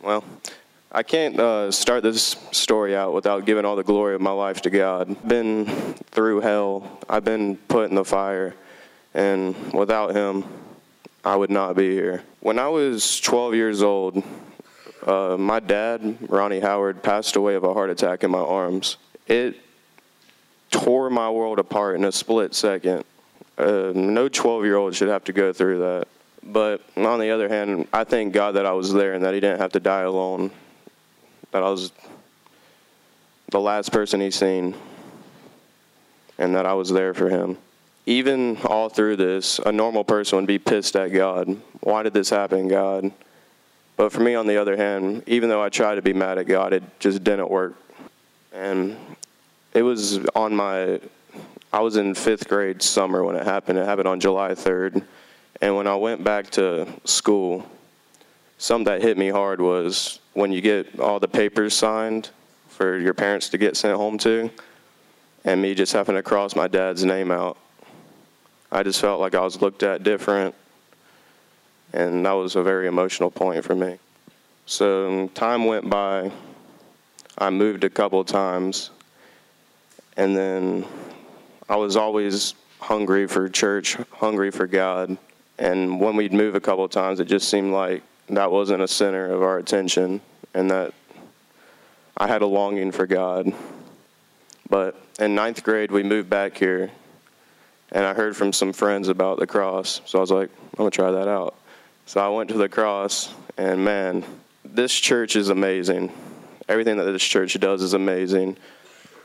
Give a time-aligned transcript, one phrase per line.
[0.00, 0.22] Well,
[0.92, 4.62] I can't uh, start this story out without giving all the glory of my life
[4.62, 5.16] to God.
[5.26, 5.66] Been
[6.12, 7.00] through hell.
[7.08, 8.54] I've been put in the fire,
[9.12, 10.44] and without Him,
[11.24, 12.22] I would not be here.
[12.38, 14.22] When I was 12 years old,
[15.04, 18.98] uh, my dad, Ronnie Howard, passed away of a heart attack in my arms.
[19.26, 19.56] It
[20.70, 23.04] tore my world apart in a split second.
[23.58, 26.06] Uh, no 12 year old should have to go through that.
[26.48, 29.40] But on the other hand, I thank God that I was there and that He
[29.40, 30.50] didn't have to die alone.
[31.50, 31.92] That I was
[33.50, 34.74] the last person He's seen,
[36.38, 37.58] and that I was there for Him.
[38.06, 41.60] Even all through this, a normal person would be pissed at God.
[41.80, 43.12] Why did this happen, God?
[43.98, 46.46] But for me, on the other hand, even though I tried to be mad at
[46.46, 47.74] God, it just didn't work.
[48.54, 48.96] And
[49.74, 51.00] it was on my,
[51.72, 53.78] I was in fifth grade summer when it happened.
[53.78, 55.04] It happened on July 3rd.
[55.60, 57.66] And when I went back to school,
[58.58, 62.30] something that hit me hard was when you get all the papers signed
[62.68, 64.50] for your parents to get sent home to,
[65.44, 67.58] and me just having to cross my dad's name out.
[68.70, 70.54] I just felt like I was looked at different,
[71.92, 73.98] and that was a very emotional point for me.
[74.66, 76.30] So time went by.
[77.38, 78.90] I moved a couple times,
[80.16, 80.84] and then
[81.68, 85.16] I was always hungry for church, hungry for God.
[85.58, 88.88] And when we'd move a couple of times, it just seemed like that wasn't a
[88.88, 90.20] center of our attention,
[90.54, 90.94] and that
[92.16, 93.52] I had a longing for God.
[94.70, 96.90] But in ninth grade, we moved back here,
[97.90, 100.00] and I heard from some friends about the cross.
[100.04, 101.54] So I was like, I'm going to try that out.
[102.06, 104.24] So I went to the cross, and man,
[104.64, 106.12] this church is amazing.
[106.68, 108.56] Everything that this church does is amazing.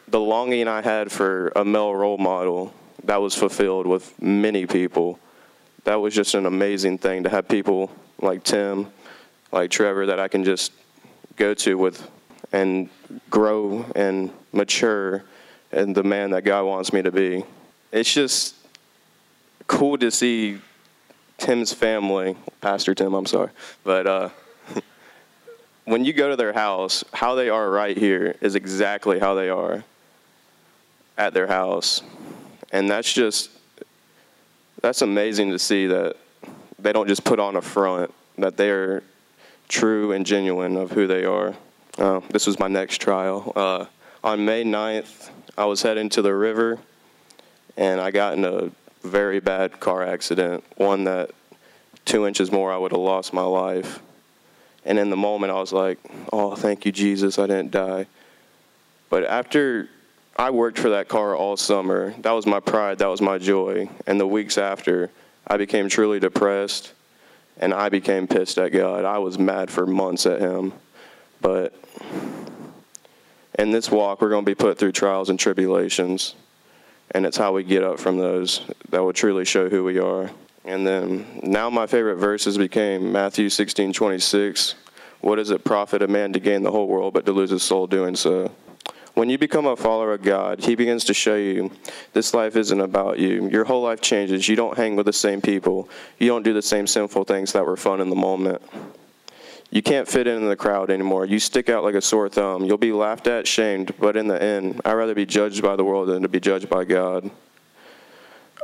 [0.08, 2.74] The longing I had for a male role model
[3.04, 5.20] that was fulfilled with many people.
[5.84, 8.88] That was just an amazing thing to have people like Tim,
[9.52, 10.72] like Trevor, that I can just
[11.36, 12.10] go to with
[12.52, 12.90] and
[13.30, 15.24] grow and mature
[15.72, 17.44] and the man that God wants me to be.
[17.92, 18.56] It's just
[19.68, 20.60] cool to see
[21.38, 23.50] Tim's family, Pastor Tim, I'm sorry,
[23.84, 24.30] but uh,
[25.86, 29.50] when you go to their house, how they are right here is exactly how they
[29.50, 29.84] are
[31.18, 32.02] at their house.
[32.72, 33.50] And that's just,
[34.84, 36.18] that's amazing to see that
[36.78, 39.02] they don't just put on a front, that they're
[39.70, 41.56] true and genuine of who they are.
[41.98, 43.54] Uh, this was my next trial.
[43.56, 43.86] Uh,
[44.26, 46.80] on May 9th, I was heading to the river,
[47.78, 48.72] and I got in a
[49.08, 51.32] very bad car accident, one that
[52.04, 54.02] two inches more I would have lost my life.
[54.84, 55.98] And in the moment, I was like,
[56.34, 58.06] oh, thank you, Jesus, I didn't die.
[59.10, 59.88] But after
[60.36, 63.90] I worked for that car all summer, that was my pride, that was my joy.
[64.08, 65.12] And the weeks after,
[65.46, 66.94] I became truly depressed
[67.58, 69.06] and I became pissed at God.
[69.06, 70.74] I was mad for months at Him.
[71.40, 71.74] But
[73.60, 76.36] in this walk, we're going to be put through trials and tribulations.
[77.12, 80.32] And it's how we get up from those that will truly show who we are.
[80.66, 84.76] And then now my favorite verses became Matthew 16 26.
[85.22, 87.64] What does it profit a man to gain the whole world but to lose his
[87.64, 88.52] soul doing so?
[89.14, 91.72] When you become a follower of God, He begins to show you
[92.14, 93.48] this life isn't about you.
[93.50, 94.50] Your whole life changes.
[94.50, 95.88] You don't hang with the same people,
[96.18, 98.62] you don't do the same sinful things that were fun in the moment.
[99.70, 101.26] You can't fit in the crowd anymore.
[101.26, 102.64] You stick out like a sore thumb.
[102.64, 105.84] You'll be laughed at, shamed, but in the end, I'd rather be judged by the
[105.84, 107.32] world than to be judged by God.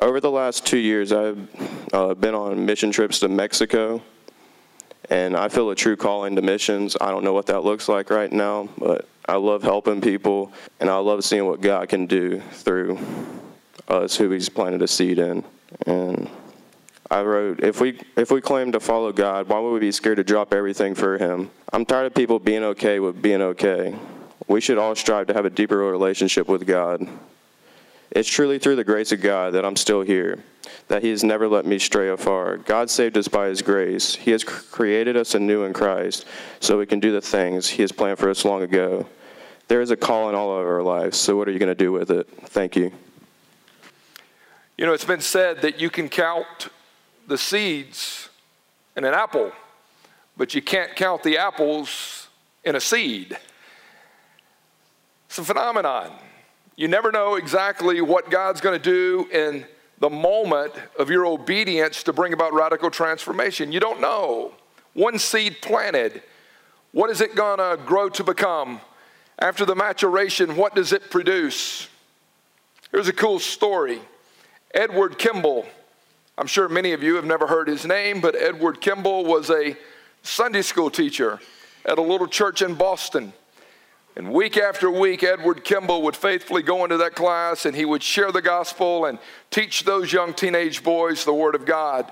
[0.03, 1.49] Over the last two years, I've
[1.93, 4.03] uh, been on mission trips to Mexico,
[5.09, 6.95] and I feel a true calling to missions.
[6.99, 10.89] I don't know what that looks like right now, but I love helping people, and
[10.89, 12.99] I love seeing what God can do through
[13.87, 15.43] us, who He's planted a seed in.
[15.85, 16.29] And
[17.11, 20.17] I wrote, if we if we claim to follow God, why would we be scared
[20.17, 21.49] to drop everything for Him?
[21.73, 23.95] I'm tired of people being okay with being okay.
[24.47, 27.07] We should all strive to have a deeper relationship with God.
[28.11, 30.43] It's truly through the grace of God that I'm still here,
[30.87, 32.57] that He has never let me stray afar.
[32.57, 34.15] God saved us by His grace.
[34.15, 36.25] He has created us anew in Christ
[36.59, 39.07] so we can do the things He has planned for us long ago.
[39.67, 41.75] There is a call in all of our lives, so what are you going to
[41.75, 42.27] do with it?
[42.45, 42.91] Thank you.
[44.77, 46.69] You know, it's been said that you can count
[47.27, 48.29] the seeds
[48.95, 49.51] in an apple,
[50.35, 52.29] but you can't count the apples
[52.63, 53.37] in a seed.
[55.27, 56.11] It's a phenomenon.
[56.79, 59.65] You never know exactly what God's going to do in
[59.97, 63.73] the moment of your obedience to bring about radical transformation.
[63.73, 64.53] You don't know.
[64.93, 66.23] One seed planted,
[66.93, 68.79] what is it going to grow to become?
[69.39, 71.89] After the maturation, what does it produce?
[72.93, 73.99] Here's a cool story.
[74.73, 75.65] Edward Kimball,
[76.37, 79.75] I'm sure many of you have never heard his name, but Edward Kimball was a
[80.23, 81.41] Sunday school teacher
[81.83, 83.33] at a little church in Boston.
[84.15, 88.03] And week after week, Edward Kimball would faithfully go into that class and he would
[88.03, 89.19] share the gospel and
[89.51, 92.11] teach those young teenage boys the Word of God.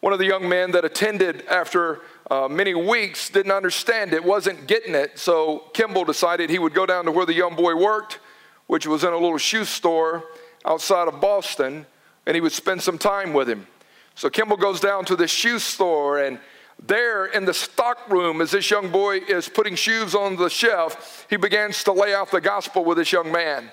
[0.00, 4.66] One of the young men that attended after uh, many weeks didn't understand it, wasn't
[4.66, 8.18] getting it, so Kimball decided he would go down to where the young boy worked,
[8.66, 10.24] which was in a little shoe store
[10.64, 11.86] outside of Boston,
[12.26, 13.66] and he would spend some time with him.
[14.14, 16.38] So Kimball goes down to the shoe store and
[16.86, 21.26] there in the stock room, as this young boy is putting shoes on the shelf,
[21.30, 23.70] he begins to lay out the gospel with this young man.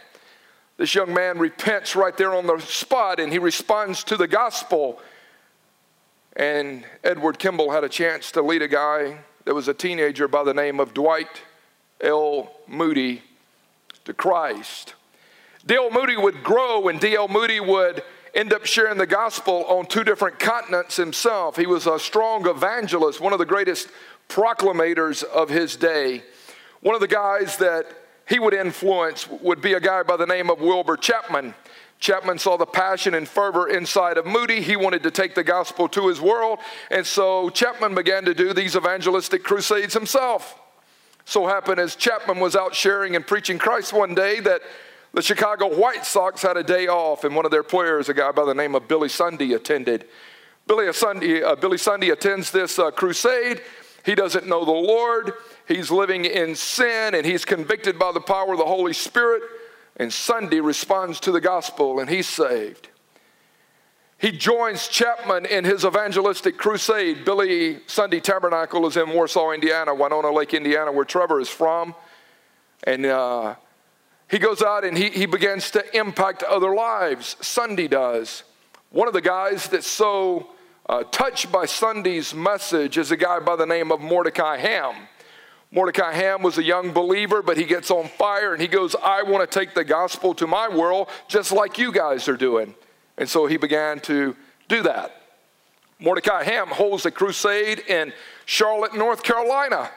[0.77, 5.01] This young man repents right there on the spot and he responds to the gospel.
[6.35, 10.43] And Edward Kimball had a chance to lead a guy that was a teenager by
[10.43, 11.41] the name of Dwight
[11.99, 12.51] L.
[12.67, 13.23] Moody
[14.05, 14.93] to Christ.
[15.65, 15.91] D.L.
[15.91, 17.27] Moody would grow and D.L.
[17.27, 18.03] Moody would
[18.33, 21.55] end up sharing the gospel on two different continents himself.
[21.55, 23.89] He was a strong evangelist, one of the greatest
[24.27, 26.23] proclamators of his day.
[26.81, 27.85] One of the guys that
[28.27, 31.55] he would influence would be a guy by the name of Wilbur Chapman.
[31.99, 34.61] Chapman saw the passion and fervor inside of Moody.
[34.61, 36.59] He wanted to take the gospel to his world,
[36.89, 40.57] and so Chapman began to do these evangelistic crusades himself.
[41.25, 44.61] So happened as Chapman was out sharing and preaching Christ one day that
[45.13, 48.31] the Chicago White Sox had a day off, and one of their players, a guy
[48.31, 50.05] by the name of Billy Sunday, attended.
[50.67, 53.61] Billy Sunday, uh, Billy Sunday attends this uh, crusade.
[54.05, 55.33] He doesn't know the Lord.
[55.67, 59.41] He's living in sin, and he's convicted by the power of the Holy Spirit.
[59.97, 62.89] And Sunday responds to the gospel, and he's saved.
[64.19, 67.25] He joins Chapman in his evangelistic crusade.
[67.25, 71.95] Billy Sunday Tabernacle is in Warsaw, Indiana, Winona Lake, Indiana, where Trevor is from.
[72.83, 73.55] And uh,
[74.29, 77.35] he goes out and he, he begins to impact other lives.
[77.41, 78.43] Sunday does.
[78.91, 80.51] One of the guys that's so
[80.87, 84.95] uh, touched by Sunday's message is a guy by the name of Mordecai Ham.
[85.71, 89.21] Mordecai Ham was a young believer, but he gets on fire and he goes, I
[89.23, 92.73] want to take the gospel to my world just like you guys are doing.
[93.17, 94.35] And so he began to
[94.67, 95.15] do that.
[95.99, 98.13] Mordecai Ham holds a crusade in
[98.45, 99.91] Charlotte, North Carolina.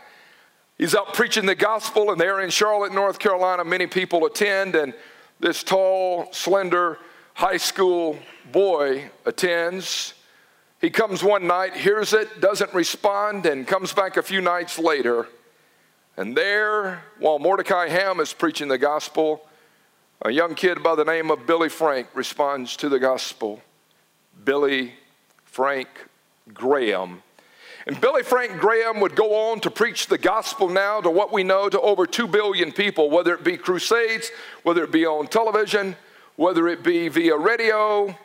[0.79, 4.95] He's out preaching the gospel, and there in Charlotte, North Carolina, many people attend, and
[5.39, 6.99] this tall, slender
[7.35, 8.19] high school
[8.51, 10.15] boy attends.
[10.81, 15.29] He comes one night, hears it, doesn't respond, and comes back a few nights later.
[16.17, 19.47] And there, while Mordecai Ham is preaching the gospel,
[20.23, 23.63] a young kid by the name of Billy Frank responds to the gospel.
[24.45, 24.95] Billy
[25.45, 25.89] Frank
[26.53, 27.23] Graham
[27.87, 31.43] and Billy Frank Graham would go on to preach the gospel now to what we
[31.43, 34.31] know to over 2 billion people, whether it be crusades,
[34.63, 35.97] whether it be on television,
[36.37, 38.17] whether it be via radio.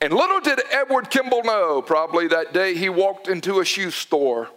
[0.00, 4.50] And little did Edward Kimball know, probably that day he walked into a shoe store,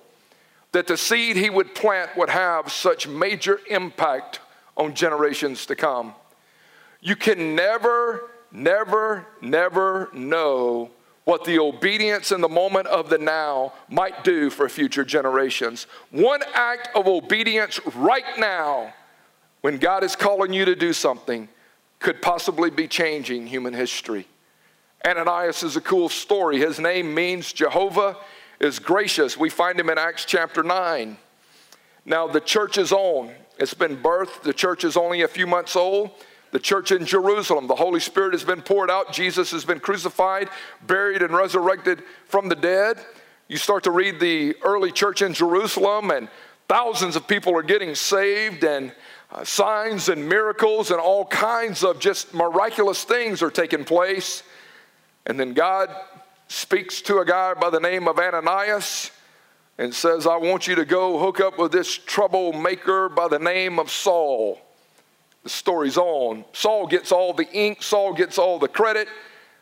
[0.74, 4.42] that the seed he would plant would have such major impact
[4.76, 6.14] on generations to come.
[7.00, 10.92] You can never, never, never know
[11.28, 15.86] what the obedience in the moment of the now might do for future generations.
[16.10, 18.94] One act of obedience right now,
[19.60, 21.50] when God is calling you to do something,
[22.00, 24.26] could possibly be changing human history.
[25.06, 26.60] Ananias is a cool story.
[26.60, 28.16] His name means Jehovah
[28.62, 29.36] is gracious.
[29.36, 31.18] We find him in Acts chapter 9.
[32.06, 33.34] Now, the church is on.
[33.60, 34.44] It's been birthed.
[34.44, 36.12] The church is only a few months old
[36.52, 37.68] the church in Jerusalem.
[37.68, 39.12] The Holy Spirit has been poured out.
[39.12, 40.50] Jesus has been crucified,
[40.86, 42.98] buried, and resurrected from the dead.
[43.48, 46.30] You start to read the early church in Jerusalem, and
[46.68, 48.94] thousands of people are getting saved, and
[49.32, 54.44] uh, signs and miracles and all kinds of just miraculous things are taking place.
[55.26, 55.90] And then God
[56.48, 59.12] speaks to a guy by the name of Ananias
[59.78, 63.80] and says, I want you to go hook up with this troublemaker by the name
[63.80, 64.62] of Saul
[65.48, 66.44] the story's on.
[66.52, 69.08] Saul gets all the ink, Saul gets all the credit.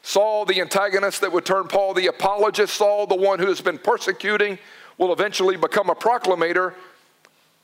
[0.02, 3.78] Saul, the antagonist that would turn Paul the apologist, Saul, the one who has been
[3.78, 4.58] persecuting,
[4.98, 6.74] will eventually become a proclamator.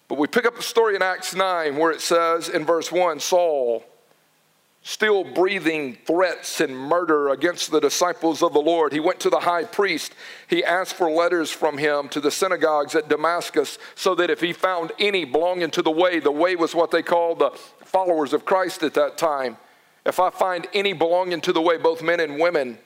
[0.08, 3.20] But we pick up the story in Acts 9 where it says in verse 1
[3.20, 3.84] Saul,
[4.84, 8.92] still breathing threats and murder against the disciples of the Lord.
[8.94, 10.14] He went to the high priest.
[10.48, 14.54] He asked for letters from him to the synagogues at Damascus so that if he
[14.54, 17.52] found any belonging to the way, the way was what they called the
[17.86, 19.58] followers of Christ at that time.
[20.04, 22.80] If I find any belonging to the way, both men and women,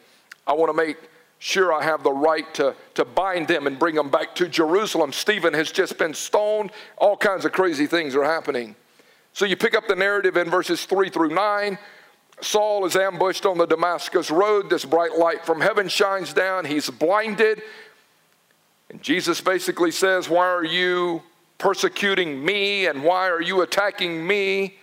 [0.45, 0.97] I want to make
[1.39, 5.13] sure I have the right to, to bind them and bring them back to Jerusalem.
[5.13, 6.71] Stephen has just been stoned.
[6.97, 8.75] All kinds of crazy things are happening.
[9.35, 11.77] So you pick up the narrative in verses 3 through 9.
[12.39, 14.69] Saul is ambushed on the Damascus road.
[14.69, 16.63] This bright light from heaven shines down.
[16.63, 17.61] He's blinded.
[18.89, 21.21] And Jesus basically says, Why are you
[21.57, 24.77] persecuting me and why are you attacking me?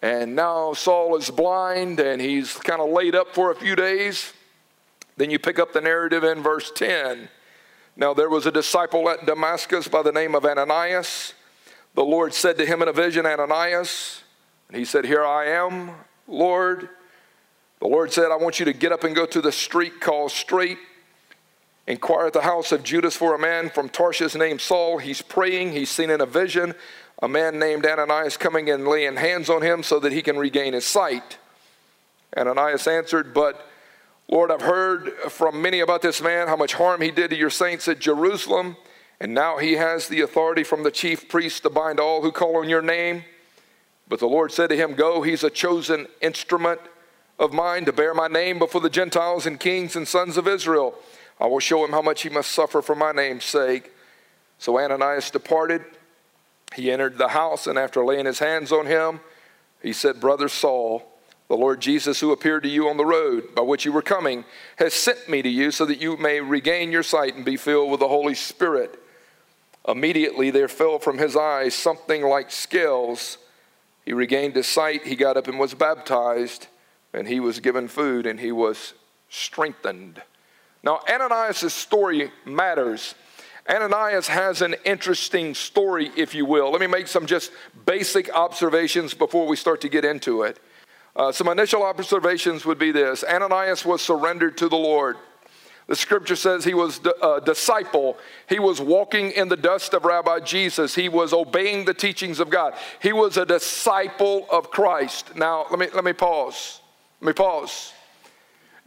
[0.00, 4.32] And now Saul is blind and he's kind of laid up for a few days.
[5.16, 7.28] Then you pick up the narrative in verse 10.
[7.96, 11.34] Now there was a disciple at Damascus by the name of Ananias.
[11.94, 14.22] The Lord said to him in a vision, Ananias.
[14.68, 15.90] And he said, Here I am,
[16.26, 16.88] Lord.
[17.80, 20.30] The Lord said, I want you to get up and go to the street called
[20.30, 20.78] Straight.
[21.86, 24.98] Inquire at the house of Judas for a man from Tarshish named Saul.
[24.98, 25.72] He's praying.
[25.72, 26.74] He's seen in a vision
[27.22, 30.72] a man named Ananias coming and laying hands on him so that he can regain
[30.72, 31.38] his sight.
[32.36, 33.64] Ananias answered, But
[34.28, 37.50] Lord, I've heard from many about this man, how much harm he did to your
[37.50, 38.76] saints at Jerusalem,
[39.22, 42.56] and now he has the authority from the chief priest to bind all who call
[42.56, 43.22] on your name.
[44.08, 46.80] But the Lord said to him, Go, he's a chosen instrument
[47.38, 50.96] of mine to bear my name before the Gentiles and kings and sons of Israel.
[51.40, 53.92] I will show him how much he must suffer for my name's sake.
[54.58, 55.84] So Ananias departed.
[56.74, 59.20] He entered the house, and after laying his hands on him,
[59.80, 61.04] he said, Brother Saul,
[61.46, 64.44] the Lord Jesus, who appeared to you on the road by which you were coming,
[64.78, 67.88] has sent me to you so that you may regain your sight and be filled
[67.88, 68.98] with the Holy Spirit.
[69.86, 73.38] Immediately there fell from his eyes something like scales.
[74.04, 76.68] He regained his sight, he got up and was baptized,
[77.12, 78.94] and he was given food and he was
[79.28, 80.22] strengthened.
[80.82, 83.14] Now, Ananias' story matters.
[83.68, 86.70] Ananias has an interesting story, if you will.
[86.72, 87.52] Let me make some just
[87.86, 90.58] basic observations before we start to get into it.
[91.14, 95.16] Uh, some initial observations would be this Ananias was surrendered to the Lord.
[95.92, 98.16] The scripture says he was a disciple.
[98.48, 100.94] He was walking in the dust of Rabbi Jesus.
[100.94, 102.72] He was obeying the teachings of God.
[103.02, 105.36] He was a disciple of Christ.
[105.36, 106.80] Now, let me, let me pause.
[107.20, 107.92] Let me pause.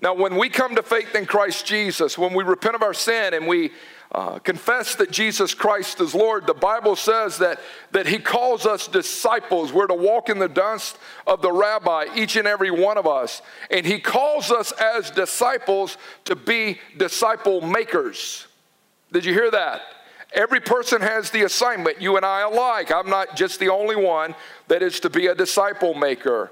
[0.01, 3.35] Now, when we come to faith in Christ Jesus, when we repent of our sin
[3.35, 3.69] and we
[4.11, 7.59] uh, confess that Jesus Christ is Lord, the Bible says that,
[7.91, 9.73] that He calls us disciples.
[9.73, 13.41] We're to walk in the dust of the rabbi, each and every one of us.
[13.71, 18.47] And He calls us as disciples to be disciple makers.
[19.11, 19.81] Did you hear that?
[20.33, 22.91] Every person has the assignment, you and I alike.
[22.91, 24.35] I'm not just the only one
[24.67, 26.51] that is to be a disciple maker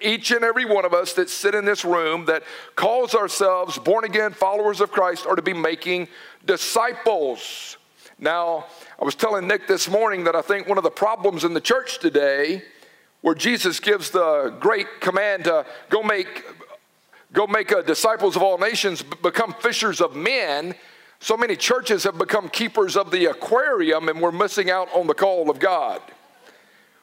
[0.00, 2.42] each and every one of us that sit in this room that
[2.74, 6.08] calls ourselves born again followers of Christ are to be making
[6.50, 7.76] disciples.
[8.18, 8.66] Now,
[9.00, 11.60] I was telling Nick this morning that I think one of the problems in the
[11.60, 12.64] church today,
[13.20, 16.44] where Jesus gives the great command to go make
[17.32, 20.74] go make uh, disciples of all nations, become fishers of men.
[21.20, 25.14] So many churches have become keepers of the aquarium, and we're missing out on the
[25.14, 26.02] call of God.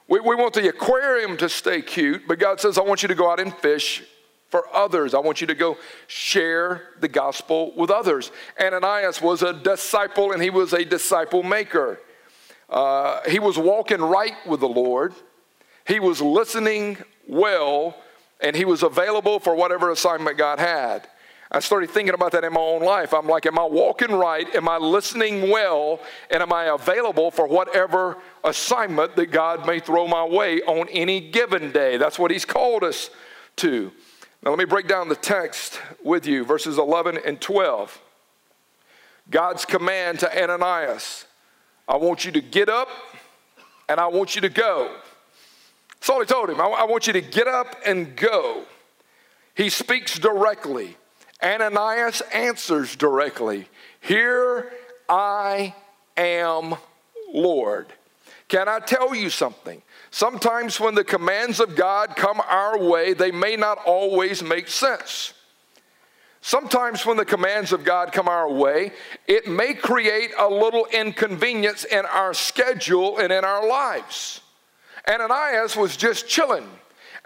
[0.09, 3.15] We, we want the aquarium to stay cute, but God says, I want you to
[3.15, 4.03] go out and fish
[4.49, 5.13] for others.
[5.13, 5.77] I want you to go
[6.07, 8.31] share the gospel with others.
[8.59, 11.99] Ananias was a disciple and he was a disciple maker.
[12.69, 15.13] Uh, he was walking right with the Lord,
[15.85, 17.95] he was listening well,
[18.41, 21.07] and he was available for whatever assignment God had.
[21.49, 23.13] I started thinking about that in my own life.
[23.13, 24.53] I'm like, am I walking right?
[24.53, 26.01] Am I listening well?
[26.29, 31.21] And am I available for whatever assignment that God may throw my way on any
[31.21, 31.95] given day?
[31.95, 33.09] That's what He's called us
[33.57, 33.93] to.
[34.47, 38.01] Now, let me break down the text with you, verses 11 and 12.
[39.29, 41.25] God's command to Ananias
[41.85, 42.87] I want you to get up
[43.89, 44.95] and I want you to go.
[45.95, 46.61] That's all he told him.
[46.61, 48.63] I want you to get up and go.
[49.53, 50.95] He speaks directly.
[51.43, 53.67] Ananias answers directly
[53.99, 54.71] Here
[55.09, 55.75] I
[56.15, 56.75] am,
[57.33, 57.87] Lord.
[58.47, 59.81] Can I tell you something?
[60.17, 65.35] Sometimes when the commands of God come our way, they may not always make sense.
[66.41, 68.93] Sometimes when the commands of God come our way,
[69.27, 74.41] it may create a little inconvenience in our schedule and in our lives.
[75.07, 76.67] Ananias was just chilling.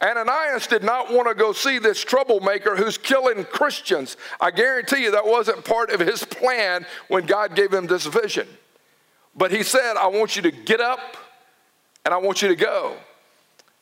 [0.03, 4.17] Ananias did not want to go see this troublemaker who's killing Christians.
[4.41, 8.49] I guarantee you that wasn't part of his plan when God gave him this vision.
[9.33, 11.15] But he said, I want you to get up
[12.05, 12.97] and I want you to go.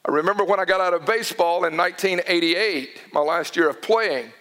[0.06, 4.32] I remember when I got out of baseball in 1988, my last year of playing.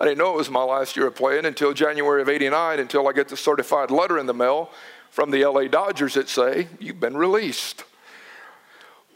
[0.00, 3.08] I didn't know it was my last year of playing until January of 89, until
[3.08, 4.70] I get the certified letter in the mail
[5.10, 7.84] from the LA Dodgers that say, You've been released.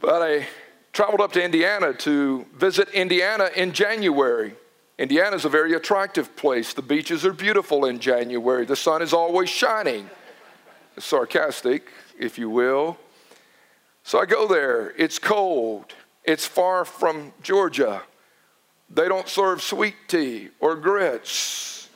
[0.01, 0.49] But I
[0.93, 4.55] traveled up to Indiana to visit Indiana in January.
[4.99, 6.75] Indiana is a very attractive place.
[6.75, 8.65] The beaches are beautiful in January.
[8.65, 10.11] The sun is always shining.
[10.99, 11.89] Sarcastic,
[12.19, 12.99] if you will.
[14.05, 14.93] So I go there.
[14.97, 15.95] It's cold.
[16.25, 18.03] It's far from Georgia.
[18.91, 21.89] They don't serve sweet tea or grits.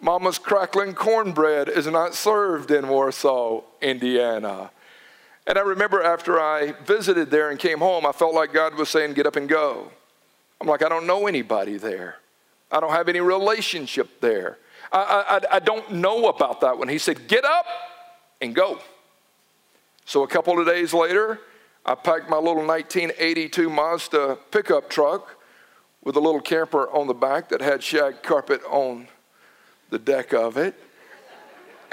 [0.00, 4.70] Mama's crackling cornbread is not served in Warsaw, Indiana.
[5.46, 8.88] And I remember after I visited there and came home, I felt like God was
[8.88, 9.90] saying, Get up and go.
[10.60, 12.16] I'm like, I don't know anybody there.
[12.70, 14.58] I don't have any relationship there.
[14.92, 16.88] I, I, I don't know about that one.
[16.88, 17.66] He said, Get up
[18.40, 18.80] and go.
[20.10, 21.38] So a couple of days later,
[21.86, 25.40] I packed my little 1982 Mazda pickup truck
[26.02, 29.06] with a little camper on the back that had shag carpet on
[29.90, 30.74] the deck of it.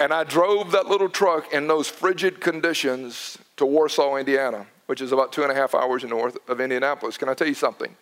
[0.00, 5.12] And I drove that little truck in those frigid conditions to Warsaw, Indiana, which is
[5.12, 7.18] about two and a half hours north of Indianapolis.
[7.18, 7.94] Can I tell you something?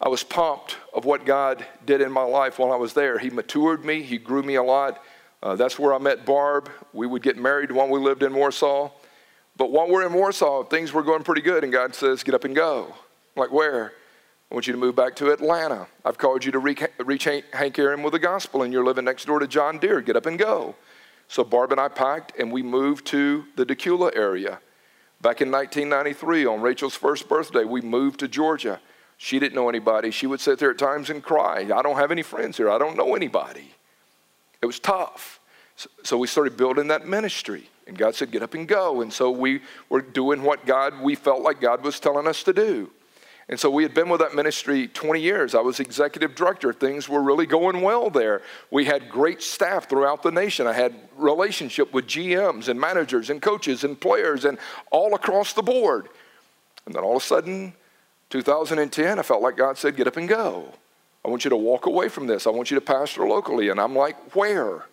[0.00, 3.18] I was pumped of what God did in my life while I was there.
[3.18, 5.02] He matured me, He grew me a lot.
[5.42, 6.70] Uh, that's where I met Barb.
[6.92, 8.90] We would get married while we lived in Warsaw.
[9.60, 12.44] But while we're in Warsaw, things were going pretty good, and God says, Get up
[12.44, 12.86] and go.
[13.36, 13.92] I'm like, where?
[14.50, 15.86] I want you to move back to Atlanta.
[16.02, 19.38] I've called you to reach Hank Aaron with the gospel, and you're living next door
[19.38, 20.00] to John Deere.
[20.00, 20.76] Get up and go.
[21.28, 24.60] So Barb and I packed, and we moved to the Dacula area.
[25.20, 28.80] Back in 1993, on Rachel's first birthday, we moved to Georgia.
[29.18, 30.10] She didn't know anybody.
[30.10, 31.68] She would sit there at times and cry.
[31.70, 32.70] I don't have any friends here.
[32.70, 33.74] I don't know anybody.
[34.62, 35.38] It was tough.
[36.02, 37.68] So we started building that ministry.
[37.86, 39.00] And God said, Get up and go.
[39.00, 42.52] And so we were doing what God, we felt like God was telling us to
[42.52, 42.90] do.
[43.50, 45.56] And so we had been with that ministry 20 years.
[45.56, 46.72] I was executive director.
[46.72, 48.42] Things were really going well there.
[48.70, 50.68] We had great staff throughout the nation.
[50.68, 54.56] I had relationship with GMs and managers and coaches and players and
[54.92, 56.10] all across the board.
[56.86, 57.74] And then all of a sudden,
[58.30, 60.72] 2010, I felt like God said, get up and go.
[61.24, 62.46] I want you to walk away from this.
[62.46, 63.68] I want you to pastor locally.
[63.68, 64.84] And I'm like, where?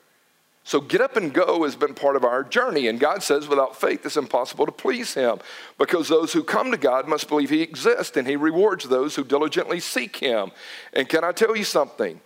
[0.68, 2.90] So, get up and go has been part of our journey.
[2.90, 5.40] And God says, without faith, it's impossible to please Him
[5.78, 9.24] because those who come to God must believe He exists and He rewards those who
[9.24, 10.52] diligently seek Him.
[10.92, 12.20] And can I tell you something?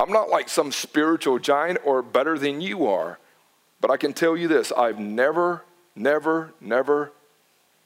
[0.00, 3.20] I'm not like some spiritual giant or better than you are,
[3.80, 5.62] but I can tell you this I've never,
[5.94, 7.12] never, never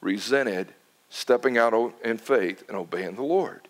[0.01, 0.73] resented
[1.09, 3.67] stepping out in faith and obeying the Lord.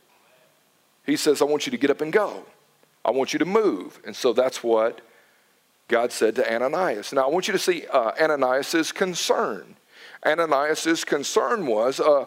[1.06, 2.46] He says, I want you to get up and go,
[3.04, 4.00] I want you to move.
[4.06, 5.02] And so that's what
[5.88, 7.14] God said to Ananias.
[7.14, 9.76] Now, I want you to see uh, Ananias' concern.
[10.26, 12.26] Ananias' concern was, uh,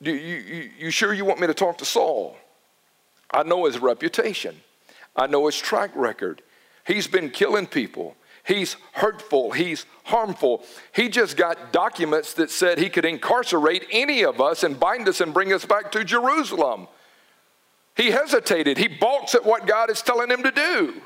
[0.00, 2.36] you, you, you sure you want me to talk to Saul?
[3.30, 4.60] I know his reputation.
[5.16, 6.42] I know his track record.
[6.86, 8.16] He's been killing people.
[8.44, 9.52] He's hurtful.
[9.52, 10.64] He's harmful.
[10.94, 15.20] He just got documents that said he could incarcerate any of us and bind us
[15.20, 16.88] and bring us back to Jerusalem.
[17.96, 18.76] He hesitated.
[18.76, 21.00] He balks at what God is telling him to do.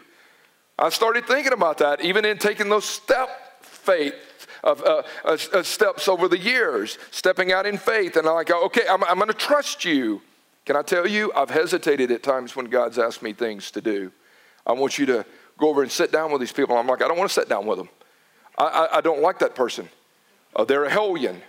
[0.79, 4.15] I started thinking about that, even in taking those step faith
[4.63, 8.17] of uh, uh, uh, steps over the years, stepping out in faith.
[8.17, 10.23] And I'm like, okay, I'm, I'm going to trust you.
[10.65, 14.13] Can I tell you, I've hesitated at times when God's asked me things to do.
[14.67, 15.25] I want you to
[15.57, 16.77] go over and sit down with these people.
[16.77, 17.89] I'm like, I don't want to sit down with them.
[18.57, 19.89] I, I, I don't like that person.
[20.55, 21.43] Uh, they're a hellion.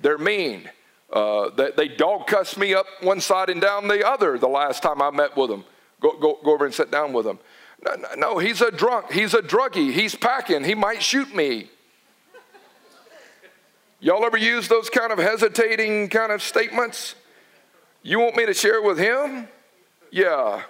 [0.00, 0.70] They're mean.
[1.10, 4.82] Uh, they, they dog cussed me up one side and down the other the last
[4.82, 5.64] time I met with them.
[6.00, 7.38] Go, go, go over and sit down with them.
[7.84, 9.12] No, no, no, he's a drunk.
[9.12, 9.92] He's a druggie.
[9.92, 10.64] He's packing.
[10.64, 11.70] He might shoot me.
[14.00, 17.14] Y'all ever use those kind of hesitating kind of statements?
[18.02, 19.48] You want me to share with him?
[20.10, 20.62] Yeah.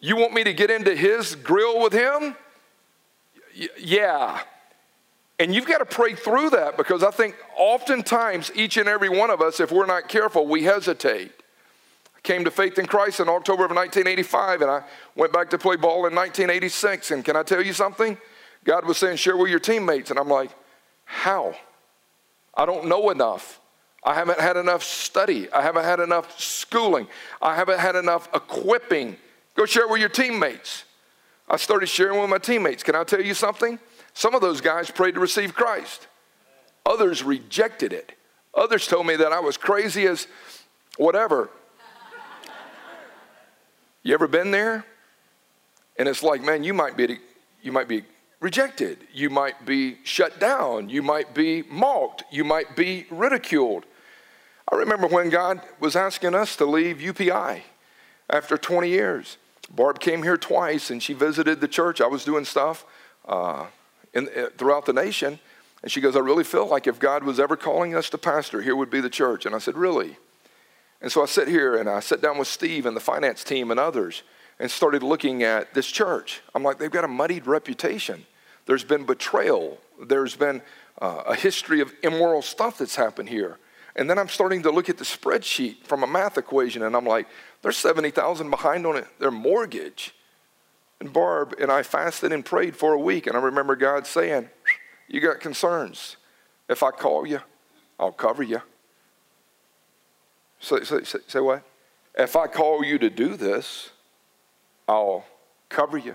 [0.00, 2.36] You want me to get into his grill with him?
[3.58, 4.42] Y- yeah.
[5.38, 9.30] And you've got to pray through that because I think oftentimes, each and every one
[9.30, 11.32] of us, if we're not careful, we hesitate
[12.22, 14.84] came to faith in Christ in October of 1985, and I
[15.16, 17.10] went back to play ball in 1986.
[17.10, 18.16] And can I tell you something?
[18.64, 20.10] God was saying, share with your teammates.
[20.10, 20.50] And I'm like,
[21.04, 21.54] how?
[22.54, 23.60] I don't know enough.
[24.04, 25.50] I haven't had enough study.
[25.52, 27.06] I haven't had enough schooling.
[27.40, 29.16] I haven't had enough equipping.
[29.54, 30.84] Go share with your teammates.
[31.48, 32.82] I started sharing with my teammates.
[32.82, 33.78] Can I tell you something?
[34.14, 36.06] Some of those guys prayed to receive Christ,
[36.84, 38.12] others rejected it.
[38.54, 40.26] Others told me that I was crazy as
[40.98, 41.48] whatever.
[44.02, 44.84] You ever been there?
[45.96, 47.18] And it's like, man, you might be
[47.62, 48.02] you might be
[48.40, 48.98] rejected.
[49.12, 50.88] You might be shut down.
[50.88, 52.24] You might be mocked.
[52.30, 53.84] You might be ridiculed.
[54.70, 57.62] I remember when God was asking us to leave UPI
[58.28, 59.36] after 20 years.
[59.70, 62.00] Barb came here twice and she visited the church.
[62.00, 62.84] I was doing stuff
[63.26, 63.66] uh,
[64.12, 65.38] in, uh, throughout the nation.
[65.82, 68.62] And she goes, I really feel like if God was ever calling us to pastor,
[68.62, 69.46] here would be the church.
[69.46, 70.16] And I said, Really?
[71.02, 73.72] And so I sit here and I sat down with Steve and the finance team
[73.72, 74.22] and others
[74.60, 76.40] and started looking at this church.
[76.54, 78.24] I'm like, they've got a muddied reputation.
[78.66, 79.78] There's been betrayal.
[80.00, 80.62] There's been
[81.00, 83.58] uh, a history of immoral stuff that's happened here.
[83.96, 87.04] And then I'm starting to look at the spreadsheet from a math equation and I'm
[87.04, 87.26] like,
[87.60, 90.14] they're 70,000 behind on it, their mortgage.
[91.00, 93.26] And Barb and I fasted and prayed for a week.
[93.26, 94.48] And I remember God saying,
[95.08, 96.16] You got concerns.
[96.68, 97.40] If I call you,
[97.98, 98.62] I'll cover you.
[100.62, 101.64] Say, say, what?
[102.16, 103.90] If I call you to do this,
[104.86, 105.24] I'll
[105.68, 106.14] cover you.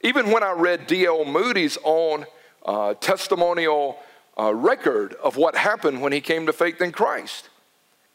[0.00, 1.24] Even when I read D.L.
[1.24, 2.26] Moody's own
[2.66, 3.98] uh, testimonial
[4.38, 7.48] uh, record of what happened when he came to faith in Christ,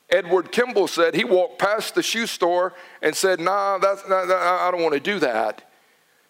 [0.09, 4.81] Edward Kimball said he walked past the shoe store and said, Nah, that's, I don't
[4.81, 5.63] want to do that.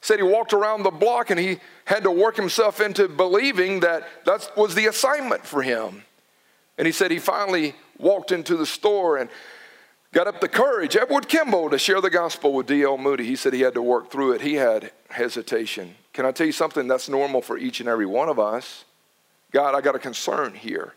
[0.02, 4.08] Said he walked around the block and he had to work himself into believing that
[4.26, 6.04] that was the assignment for him.
[6.78, 9.30] And he said he finally walked into the store and
[10.14, 12.98] got up the courage, Edward Kimball, to share the gospel with D.L.
[12.98, 13.26] Moody.
[13.26, 14.42] He said he had to work through it.
[14.42, 15.96] He had hesitation.
[16.14, 16.88] Can I tell you something?
[16.88, 18.86] That's normal for each and every one of us.
[19.52, 20.94] God, I got a concern here.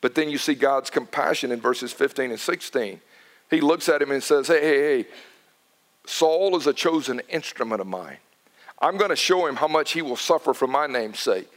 [0.00, 3.00] But then you see God's compassion in verses 15 and 16.
[3.50, 5.08] He looks at him and says, Hey, hey, hey,
[6.06, 8.18] Saul is a chosen instrument of mine.
[8.78, 11.48] I'm going to show him how much he will suffer for my name's sake.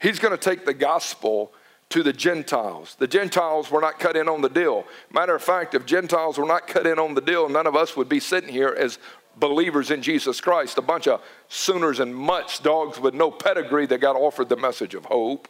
[0.00, 1.52] He's going to take the gospel
[1.90, 2.96] to the Gentiles.
[2.98, 4.84] The Gentiles were not cut in on the deal.
[5.12, 7.96] Matter of fact, if Gentiles were not cut in on the deal, none of us
[7.96, 8.98] would be sitting here as
[9.36, 13.98] believers in Jesus Christ, a bunch of sooners and mutts, dogs with no pedigree that
[13.98, 15.48] got offered the message of hope.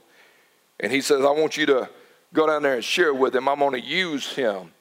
[0.79, 1.91] And he says, I want you to
[2.33, 3.49] go down there and share with him.
[3.49, 4.73] I'm going to use him.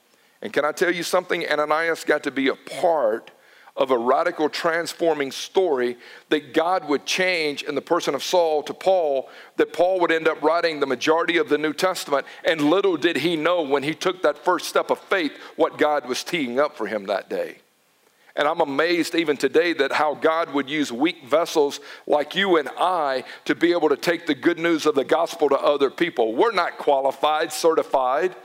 [0.41, 1.45] And can I tell you something?
[1.45, 3.31] Ananias got to be a part
[3.79, 8.73] of a radical transforming story that God would change in the person of Saul to
[8.73, 12.27] Paul, that Paul would end up writing the majority of the New Testament.
[12.43, 16.07] And little did he know when he took that first step of faith what God
[16.07, 17.59] was teeing up for him that day.
[18.35, 22.69] And I'm amazed even today that how God would use weak vessels like you and
[22.77, 26.35] I to be able to take the good news of the gospel to other people.
[26.35, 28.35] We're not qualified, certified.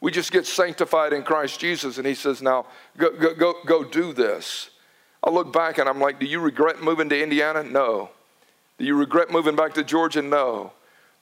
[0.00, 1.98] We just get sanctified in Christ Jesus.
[1.98, 4.70] And he says, now go, go, go, go do this.
[5.22, 7.64] I look back and I'm like, do you regret moving to Indiana?
[7.64, 8.10] No.
[8.78, 10.22] Do you regret moving back to Georgia?
[10.22, 10.72] No.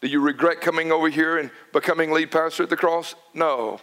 [0.03, 3.15] Do you regret coming over here and becoming lead pastor at the cross?
[3.33, 3.81] No.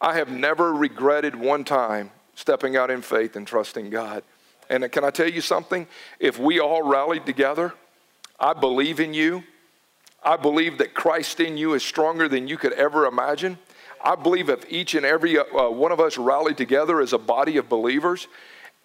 [0.00, 4.22] I have never regretted one time stepping out in faith and trusting God.
[4.70, 5.86] And can I tell you something?
[6.20, 7.72] If we all rallied together,
[8.38, 9.42] I believe in you.
[10.22, 13.58] I believe that Christ in you is stronger than you could ever imagine.
[14.02, 17.56] I believe if each and every uh, one of us rallied together as a body
[17.56, 18.28] of believers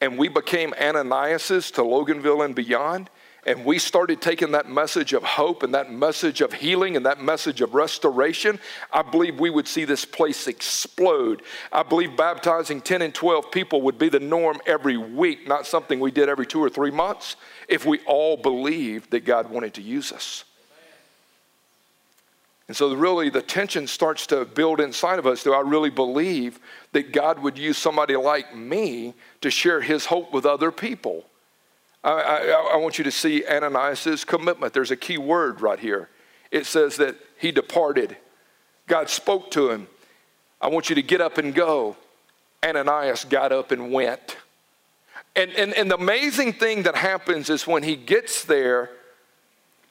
[0.02, 3.10] and we became Ananiases to Loganville and beyond,
[3.46, 7.22] and we started taking that message of hope and that message of healing and that
[7.22, 8.60] message of restoration,
[8.92, 11.42] I believe we would see this place explode.
[11.72, 16.00] I believe baptizing 10 and 12 people would be the norm every week, not something
[16.00, 19.82] we did every two or three months, if we all believed that God wanted to
[19.82, 20.46] use us.
[22.68, 25.44] And so, really, the tension starts to build inside of us.
[25.44, 26.60] Do I really believe
[26.94, 31.26] that God would use somebody like me to share his hope with other people?
[32.04, 34.74] I, I, I want you to see Ananias' commitment.
[34.74, 36.10] There's a key word right here.
[36.52, 38.16] It says that he departed.
[38.88, 39.88] God spoke to him.
[40.62, 41.98] I want you to get up and go.
[42.64, 44.38] Ananias got up and went.
[45.36, 48.90] And, and, and the amazing thing that happens is when he gets there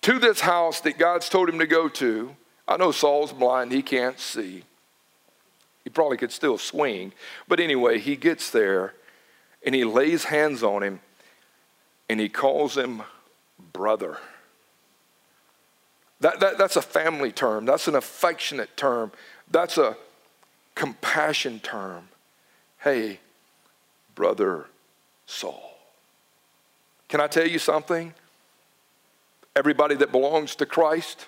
[0.03, 2.35] to this house that God's told him to go to,
[2.67, 4.65] I know Saul's blind, he can't see.
[5.85, 7.13] He probably could still swing.
[7.49, 8.95] But anyway, he gets there
[9.65, 11.01] and he lays hands on him
[12.09, 13.03] and he calls him
[13.73, 14.19] brother.
[16.21, 19.11] That, that, that's a family term, that's an affectionate term,
[19.51, 19.97] that's a
[20.75, 22.09] compassion term.
[22.79, 23.19] Hey,
[24.15, 24.67] brother
[25.27, 25.77] Saul.
[27.09, 28.15] Can I tell you something?
[29.57, 31.27] Everybody that belongs to Christ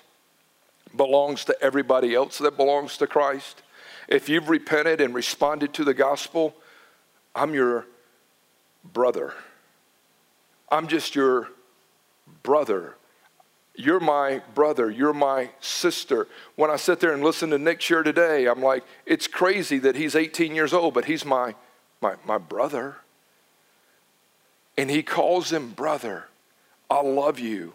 [0.95, 3.61] belongs to everybody else that belongs to Christ.
[4.07, 6.55] If you've repented and responded to the gospel,
[7.35, 7.85] I'm your
[8.93, 9.33] brother.
[10.69, 11.49] I'm just your
[12.43, 12.95] brother.
[13.75, 14.89] You're my brother.
[14.89, 16.27] You're my sister.
[16.55, 19.95] When I sit there and listen to Nick share today, I'm like, it's crazy that
[19.95, 21.55] he's 18 years old, but he's my,
[22.01, 22.97] my, my brother.
[24.77, 26.25] And he calls him brother.
[26.89, 27.73] I love you.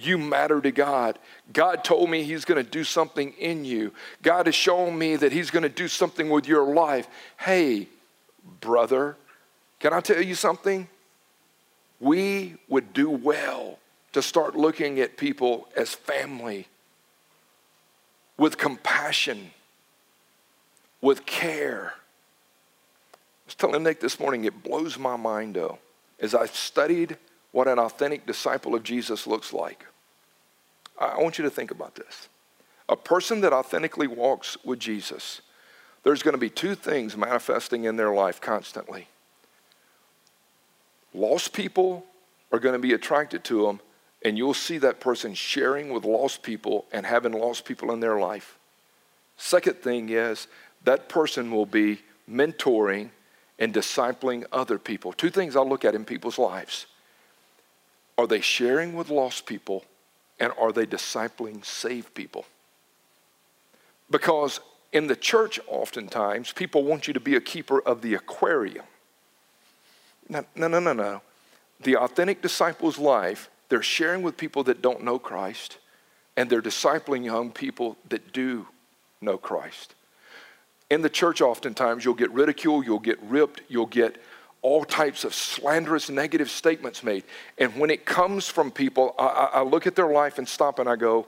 [0.00, 1.18] You matter to God.
[1.52, 3.92] God told me He's going to do something in you.
[4.22, 7.06] God has shown me that He's going to do something with your life.
[7.36, 7.88] Hey,
[8.60, 9.16] brother,
[9.78, 10.88] can I tell you something?
[12.00, 13.78] we would do well
[14.12, 16.66] to start looking at people as family
[18.36, 19.52] with compassion,
[21.00, 21.92] with care.
[21.94, 25.78] I was telling Nick this morning, it blows my mind though,
[26.18, 27.18] as I've studied
[27.52, 29.86] what an authentic disciple of Jesus looks like.
[30.98, 32.28] I want you to think about this.
[32.88, 35.40] A person that authentically walks with Jesus,
[36.02, 39.08] there's going to be two things manifesting in their life constantly
[41.14, 42.04] lost people
[42.52, 43.80] are going to be attracted to them,
[44.22, 48.18] and you'll see that person sharing with lost people and having lost people in their
[48.18, 48.58] life.
[49.36, 50.46] Second thing is
[50.84, 53.10] that person will be mentoring
[53.58, 55.12] and discipling other people.
[55.12, 56.86] Two things I look at in people's lives
[58.20, 59.86] are they sharing with lost people,
[60.38, 62.44] and are they discipling saved people?
[64.10, 64.60] Because
[64.92, 68.84] in the church, oftentimes, people want you to be a keeper of the aquarium.
[70.28, 71.22] No, no, no, no, no.
[71.80, 75.78] The authentic disciple's life, they're sharing with people that don't know Christ,
[76.36, 78.66] and they're discipling young people that do
[79.22, 79.94] know Christ.
[80.90, 84.20] In the church, oftentimes, you'll get ridiculed, you'll get ripped, you'll get
[84.62, 87.24] all types of slanderous, negative statements made.
[87.58, 90.88] And when it comes from people, I, I, look at their life and stop and
[90.88, 91.26] I go,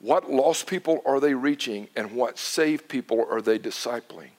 [0.00, 4.30] what lost people are they reaching and what saved people are they discipling?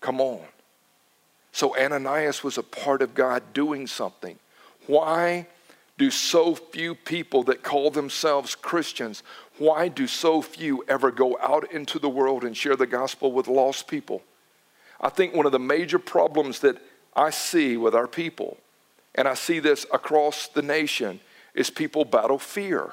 [0.00, 0.40] Come on.
[1.52, 4.38] So Ananias was a part of God doing something.
[4.86, 5.46] Why
[5.98, 9.22] do so few people that call themselves Christians,
[9.58, 13.46] why do so few ever go out into the world and share the gospel with
[13.46, 14.22] lost people?
[15.02, 16.78] I think one of the major problems that
[17.14, 18.56] I see with our people,
[19.14, 21.20] and I see this across the nation,
[21.54, 22.92] is people battle fear.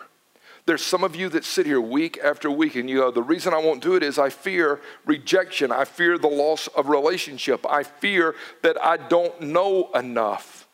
[0.65, 3.53] There's some of you that sit here week after week and you go, the reason
[3.53, 5.71] I won't do it is I fear rejection.
[5.71, 7.65] I fear the loss of relationship.
[7.67, 10.67] I fear that I don't know enough.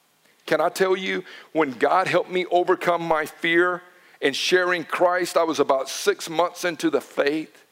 [0.45, 3.81] Can I tell you, when God helped me overcome my fear
[4.21, 7.64] in sharing Christ, I was about six months into the faith.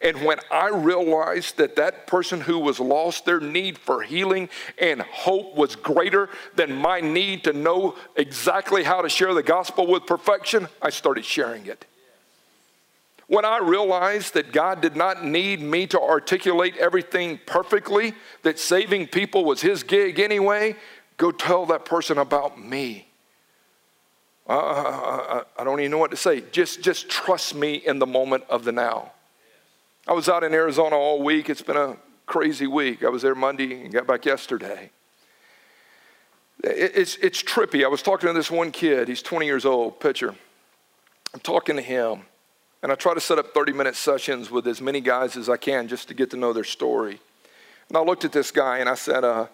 [0.00, 4.48] And when I realized that that person who was lost, their need for healing
[4.78, 9.86] and hope was greater than my need to know exactly how to share the gospel
[9.86, 11.84] with perfection, I started sharing it.
[13.26, 19.08] When I realized that God did not need me to articulate everything perfectly, that saving
[19.08, 20.76] people was His gig anyway,
[21.18, 23.08] go tell that person about me.
[24.48, 26.42] Uh, I, I, I don't even know what to say.
[26.52, 29.12] Just, just trust me in the moment of the now.
[30.08, 31.50] I was out in Arizona all week.
[31.50, 33.04] It's been a crazy week.
[33.04, 34.90] I was there Monday and got back yesterday.
[36.64, 37.84] It's, it's trippy.
[37.84, 39.06] I was talking to this one kid.
[39.08, 40.34] He's 20 years old, pitcher.
[41.34, 42.22] I'm talking to him,
[42.82, 45.58] and I try to set up 30 minute sessions with as many guys as I
[45.58, 47.20] can just to get to know their story.
[47.90, 49.48] And I looked at this guy and I said, uh,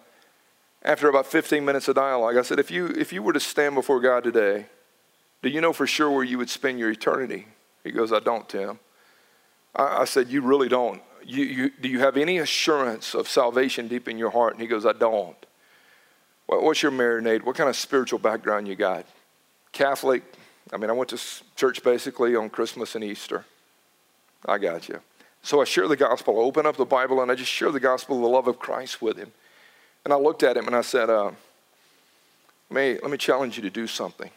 [0.83, 3.75] after about 15 minutes of dialogue, I said, if you, if you were to stand
[3.75, 4.67] before God today,
[5.43, 7.45] do you know for sure where you would spend your eternity?
[7.83, 8.79] He goes, I don't, Tim.
[9.75, 11.01] I, I said, You really don't.
[11.23, 14.53] You, you, do you have any assurance of salvation deep in your heart?
[14.53, 15.35] And he goes, I don't.
[16.45, 17.43] What, what's your marinade?
[17.43, 19.05] What kind of spiritual background you got?
[19.71, 20.23] Catholic.
[20.71, 21.21] I mean, I went to
[21.55, 23.45] church basically on Christmas and Easter.
[24.45, 24.99] I got you.
[25.41, 26.39] So I share the gospel.
[26.39, 28.59] I open up the Bible and I just share the gospel, of the love of
[28.59, 29.31] Christ with him.
[30.03, 31.31] And I looked at him and I said, uh,
[32.69, 34.29] let me challenge you to do something.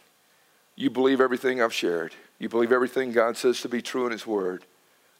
[0.76, 2.14] You believe everything I've shared.
[2.38, 4.64] You believe everything God says to be true in His Word.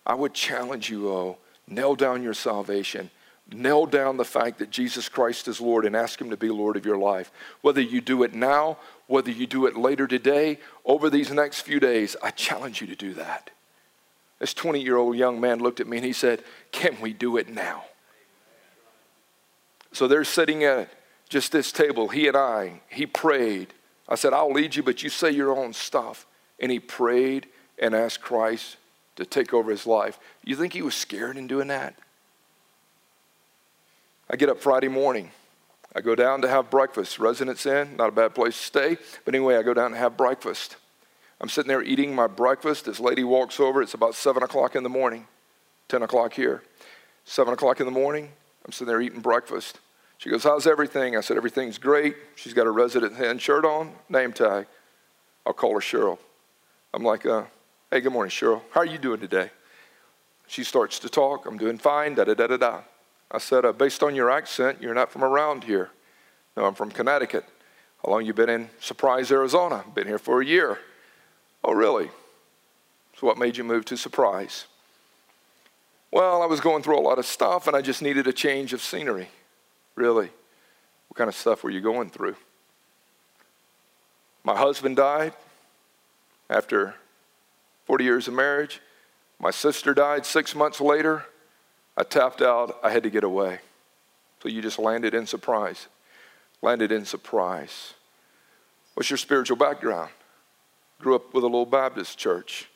[0.09, 1.37] I would challenge you, oh,
[1.69, 3.11] nail down your salvation.
[3.51, 6.77] Nail down the fact that Jesus Christ is Lord and ask Him to be Lord
[6.77, 7.31] of your life.
[7.61, 11.81] Whether you do it now, whether you do it later today, over these next few
[11.81, 13.51] days, I challenge you to do that.
[14.39, 16.43] This 20 year old young man looked at me and he said,
[16.73, 17.85] Can we do it now?
[19.93, 20.91] So they're sitting at
[21.29, 22.81] just this table, he and I.
[22.89, 23.73] He prayed.
[24.09, 26.27] I said, I'll lead you, but you say your own stuff.
[26.61, 27.47] And he prayed
[27.79, 28.77] and asked Christ
[29.19, 30.19] to take over his life.
[30.45, 31.95] You think he was scared in doing that?
[34.31, 35.33] I get up Friday morning.
[35.95, 37.19] I go down to have breakfast.
[37.19, 38.97] Residence Inn, not a bad place to stay.
[39.25, 40.77] But anyway, I go down and have breakfast.
[41.41, 42.85] I'm sitting there eating my breakfast.
[42.85, 43.83] This lady walks over.
[43.83, 45.27] It's about 7 o'clock in the morning,
[45.89, 46.63] 10 o'clock here.
[47.25, 48.31] 7 o'clock in the morning,
[48.65, 49.81] I'm sitting there eating breakfast.
[50.19, 51.17] She goes, How's everything?
[51.17, 52.17] I said, Everything's great.
[52.37, 54.67] She's got a Residence Inn shirt on, name tag.
[55.45, 56.19] I'll call her Cheryl.
[56.95, 57.45] I'm like, uh,
[57.91, 58.61] Hey, good morning, Cheryl.
[58.73, 59.51] How are you doing today?
[60.47, 61.47] She starts to talk.
[61.47, 62.81] I'm doing fine, da da da da da.
[63.31, 65.89] I said, uh, Based on your accent, you're not from around here.
[66.55, 67.47] No, I'm from Connecticut.
[68.05, 69.87] How long you been in Surprise, Arizona?
[69.95, 70.79] Been here for a year.
[71.65, 72.11] Oh, really?
[73.19, 74.67] So, what made you move to Surprise?
[76.13, 78.75] Well, I was going through a lot of stuff and I just needed a change
[78.75, 79.31] of scenery.
[79.95, 80.29] Really?
[81.09, 82.37] What kind of stuff were you going through?
[84.45, 85.33] My husband died
[86.51, 86.95] after
[87.89, 88.81] 40 years of marriage.
[89.41, 91.25] My sister died six months later.
[91.97, 92.79] I tapped out.
[92.83, 93.61] I had to get away.
[94.43, 95.89] So you just landed in surprise.
[96.61, 97.95] Landed in surprise.
[98.93, 100.11] What's your spiritual background?
[101.01, 102.69] Grew up with a little Baptist church.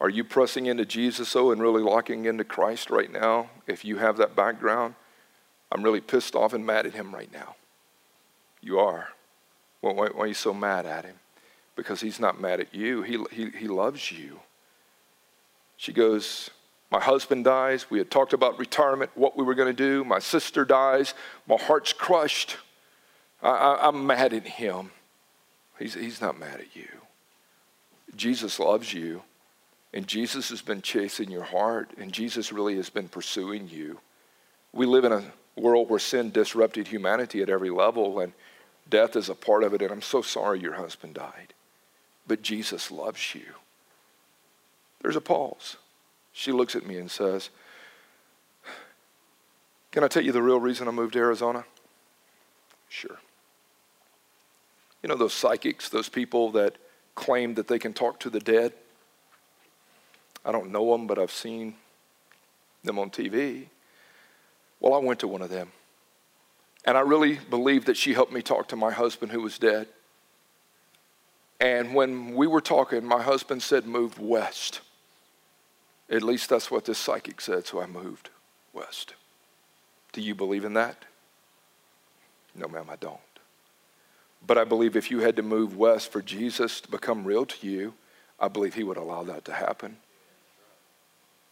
[0.00, 3.50] Are you pressing into Jesus, though, and really locking into Christ right now?
[3.66, 4.94] If you have that background,
[5.72, 7.56] I'm really pissed off and mad at him right now.
[8.60, 9.08] You are.
[9.82, 11.16] Well, why, why are you so mad at him?
[11.76, 14.40] Because he's not mad at you, he, he, he loves you.
[15.76, 16.50] She goes,
[16.90, 17.90] My husband dies.
[17.90, 20.02] We had talked about retirement, what we were going to do.
[20.02, 21.14] My sister dies.
[21.46, 22.56] My heart's crushed.
[23.42, 24.90] I, am mad at him.
[25.78, 26.88] He's, he's not mad at you.
[28.14, 29.22] Jesus loves you,
[29.92, 33.98] and Jesus has been chasing your heart, and Jesus really has been pursuing you.
[34.72, 35.24] We live in a
[35.56, 38.32] world where sin disrupted humanity at every level, and
[38.88, 39.82] death is a part of it.
[39.82, 41.54] And I'm so sorry your husband died,
[42.26, 43.46] but Jesus loves you.
[45.02, 45.76] There's a pause.
[46.32, 47.50] She looks at me and says,
[49.92, 51.64] Can I tell you the real reason I moved to Arizona?
[52.88, 53.18] Sure.
[55.02, 56.76] You know those psychics, those people that
[57.14, 58.72] claim that they can talk to the dead?
[60.44, 61.74] I don't know them, but I've seen
[62.84, 63.66] them on TV.
[64.80, 65.72] Well, I went to one of them.
[66.84, 69.88] And I really believe that she helped me talk to my husband who was dead.
[71.60, 74.80] And when we were talking, my husband said, Move west.
[76.08, 78.30] At least that's what this psychic said, so I moved
[78.72, 79.14] west.
[80.12, 81.04] Do you believe in that?
[82.54, 83.18] No, ma'am, I don't.
[84.46, 87.66] But I believe if you had to move west for Jesus to become real to
[87.66, 87.94] you,
[88.38, 89.96] I believe he would allow that to happen.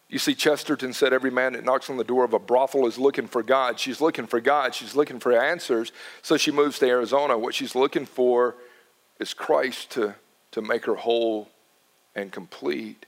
[0.09, 2.99] You see, Chesterton said every man that knocks on the door of a brothel is
[2.99, 3.81] looking for God.
[3.81, 4.75] She's looking for God.
[4.75, 5.93] She's looking for answers.
[6.23, 7.37] So she moves to Arizona.
[7.37, 8.55] What she's looking for
[9.19, 10.15] is Christ to,
[10.53, 11.49] to make her whole
[12.15, 13.07] and complete.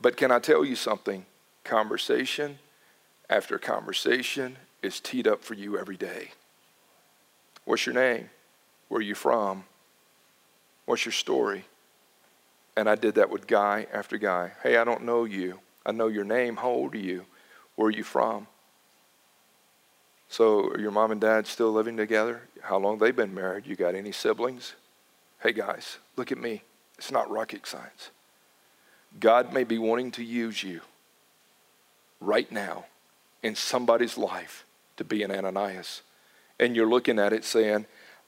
[0.00, 1.26] But can I tell you something?
[1.64, 2.58] Conversation
[3.30, 6.32] after conversation is teed up for you every day.
[7.64, 8.28] What's your name?
[8.88, 9.64] Where are you from?
[10.84, 11.64] What's your story?
[12.76, 14.52] And I did that with guy after guy.
[14.62, 15.60] Hey, I don't know you.
[15.86, 16.56] I know your name.
[16.56, 17.24] How old are you?
[17.76, 18.46] Where are you from?
[20.28, 22.42] So, your mom and dad still living together?
[22.62, 23.66] How long they been married?
[23.66, 24.74] You got any siblings?
[25.42, 26.62] Hey, guys, look at me.
[26.98, 28.10] It's not rocket science.
[29.20, 30.80] God may be wanting to use you
[32.20, 32.86] right now
[33.42, 34.64] in somebody's life
[34.96, 36.02] to be an Ananias.
[36.58, 37.86] And you're looking at it saying,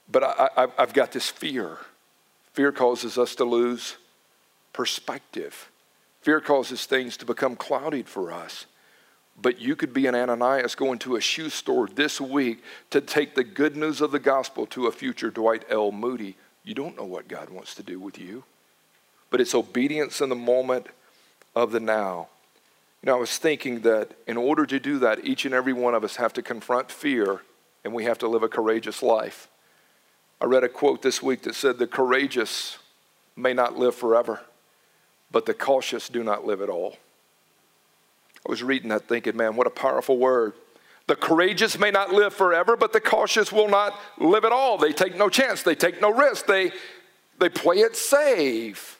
[0.09, 1.77] but I, have got this fear.
[2.53, 3.97] Fear causes us to lose
[4.73, 5.69] perspective.
[6.21, 8.65] Fear causes things to become clouded for us.
[9.39, 13.35] But you could be an Ananias going to a shoe store this week to take
[13.35, 15.91] the good news of the gospel to a future Dwight L.
[15.91, 16.35] Moody.
[16.63, 18.43] You don't know what God wants to do with you.
[19.29, 20.87] But it's obedience in the moment
[21.55, 22.29] of the now.
[23.01, 25.93] You know, I was thinking that in order to do that, each and every one
[25.93, 27.41] of us have to confront fear
[27.83, 29.47] and we have to live a courageous life.
[30.41, 32.77] I read a quote this week that said, The courageous
[33.35, 34.41] may not live forever,
[35.31, 36.97] but the cautious do not live at all.
[38.47, 40.53] I was reading that thinking, man, what a powerful word.
[41.07, 44.77] The courageous may not live forever, but the cautious will not live at all.
[44.77, 46.71] They take no chance, they take no risk, they,
[47.39, 48.99] they play it safe.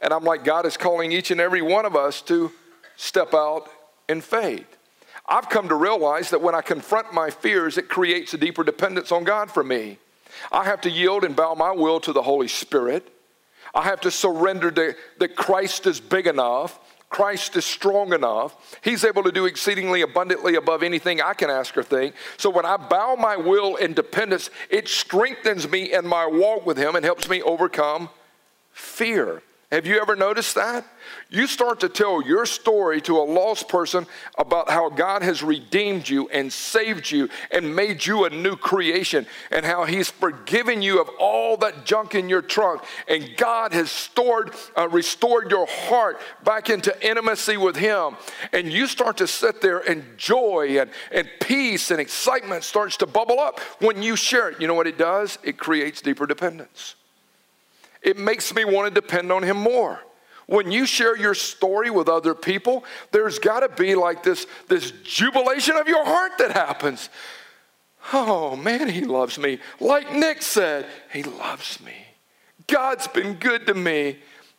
[0.00, 2.52] And I'm like, God is calling each and every one of us to
[2.96, 3.68] step out
[4.08, 4.76] in faith.
[5.28, 9.10] I've come to realize that when I confront my fears, it creates a deeper dependence
[9.10, 9.98] on God for me.
[10.52, 13.10] I have to yield and bow my will to the Holy Spirit.
[13.74, 16.78] I have to surrender to, that Christ is big enough.
[17.14, 18.76] Christ is strong enough.
[18.82, 22.16] He's able to do exceedingly abundantly above anything I can ask or think.
[22.38, 26.76] So when I bow my will in dependence, it strengthens me in my walk with
[26.76, 28.08] Him and helps me overcome
[28.72, 29.42] fear.
[29.74, 30.86] Have you ever noticed that?
[31.30, 34.06] You start to tell your story to a lost person
[34.38, 39.26] about how God has redeemed you and saved you and made you a new creation
[39.50, 43.90] and how He's forgiven you of all that junk in your trunk and God has
[43.90, 48.16] stored, uh, restored your heart back into intimacy with Him.
[48.52, 53.06] And you start to sit there and joy and, and peace and excitement starts to
[53.06, 54.60] bubble up when you share it.
[54.60, 55.40] You know what it does?
[55.42, 56.94] It creates deeper dependence
[58.04, 59.98] it makes me want to depend on Him more.
[60.46, 64.92] When you share your story with other people, there's got to be like this, this
[65.02, 67.08] jubilation of your heart that happens.
[68.12, 69.58] Oh man, He loves me.
[69.80, 71.94] Like Nick said, He loves me.
[72.66, 74.18] God's been good to me.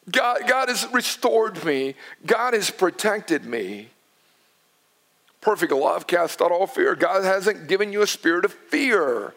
[0.10, 1.96] God, God has restored me.
[2.26, 3.90] God has protected me.
[5.42, 6.96] Perfect love casts out all fear.
[6.96, 9.34] God hasn't given you a spirit of fear.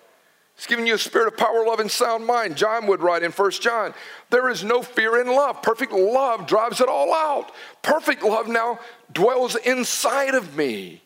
[0.58, 2.56] He's giving you a spirit of power, love, and sound mind.
[2.56, 3.94] John would write in 1 John,
[4.28, 5.62] there is no fear in love.
[5.62, 7.52] Perfect love drives it all out.
[7.80, 8.80] Perfect love now
[9.12, 11.00] dwells inside of me.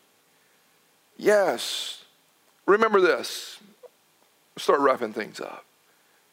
[1.19, 2.03] Yes.
[2.65, 3.59] Remember this.
[4.57, 5.67] Start wrapping things up.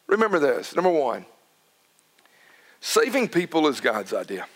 [0.07, 0.74] Remember this.
[0.74, 1.26] Number one,
[2.80, 4.47] saving people is God's idea.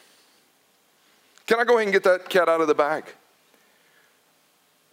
[1.48, 3.04] Can I go ahead and get that cat out of the bag?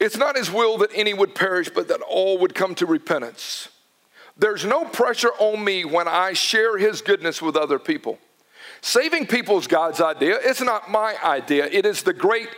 [0.01, 3.69] It's not his will that any would perish, but that all would come to repentance.
[4.37, 8.19] There's no pressure on me when I share his goodness with other people.
[8.81, 10.39] Saving people is God's idea.
[10.43, 11.67] It's not my idea.
[11.67, 12.49] It is the great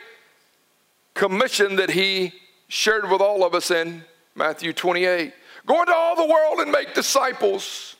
[1.14, 2.32] commission that he
[2.68, 4.04] shared with all of us in
[4.36, 5.34] Matthew 28.
[5.66, 7.96] Go into all the world and make disciples.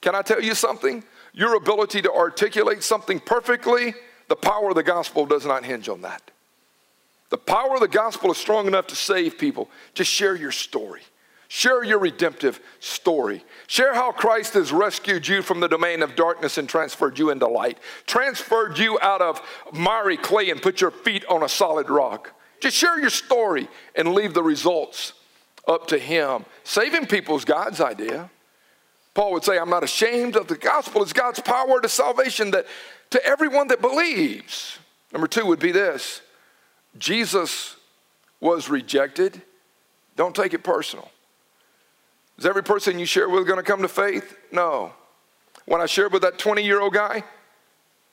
[0.00, 1.04] Can I tell you something?
[1.34, 3.94] Your ability to articulate something perfectly,
[4.28, 6.30] the power of the gospel does not hinge on that.
[7.32, 9.70] The power of the gospel is strong enough to save people.
[9.94, 11.00] Just share your story.
[11.48, 13.42] Share your redemptive story.
[13.68, 17.48] Share how Christ has rescued you from the domain of darkness and transferred you into
[17.48, 19.40] light, transferred you out of
[19.72, 22.32] miry clay and put your feet on a solid rock.
[22.60, 23.66] Just share your story
[23.96, 25.14] and leave the results
[25.66, 26.44] up to Him.
[26.64, 28.28] Saving people is God's idea.
[29.14, 31.02] Paul would say, I'm not ashamed of the gospel.
[31.02, 32.66] It's God's power to salvation that
[33.08, 34.78] to everyone that believes.
[35.14, 36.20] Number two would be this
[36.98, 37.76] Jesus
[38.40, 39.40] was rejected.
[40.16, 41.10] Don't take it personal.
[42.38, 44.36] Is every person you share with going to come to faith?
[44.50, 44.92] No.
[45.66, 47.24] When I shared with that 20 year old guy,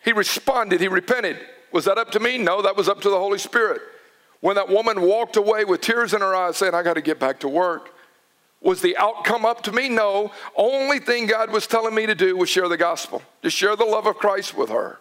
[0.03, 1.37] he responded, he repented.
[1.71, 2.37] Was that up to me?
[2.37, 3.81] No, that was up to the Holy Spirit.
[4.41, 7.19] When that woman walked away with tears in her eyes saying, I got to get
[7.19, 7.93] back to work,
[8.61, 9.89] was the outcome up to me?
[9.89, 10.31] No.
[10.55, 13.85] Only thing God was telling me to do was share the gospel, to share the
[13.85, 14.99] love of Christ with her.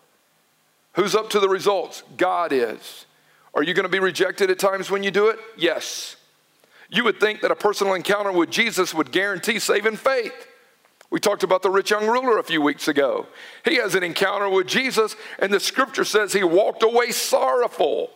[0.93, 2.03] Who's up to the results?
[2.17, 3.07] God is.
[3.59, 5.41] Are you going to be rejected at times when you do it?
[5.57, 6.15] Yes.
[6.91, 10.47] You would think that a personal encounter with Jesus would guarantee saving faith.
[11.11, 13.27] We talked about the rich young ruler a few weeks ago.
[13.65, 18.11] He has an encounter with Jesus, and the scripture says he walked away sorrowful.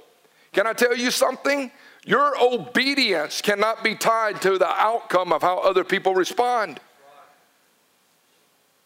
[0.53, 1.73] Can I tell you something?
[2.05, 6.79] Your obedience cannot be tied to the outcome of how other people respond.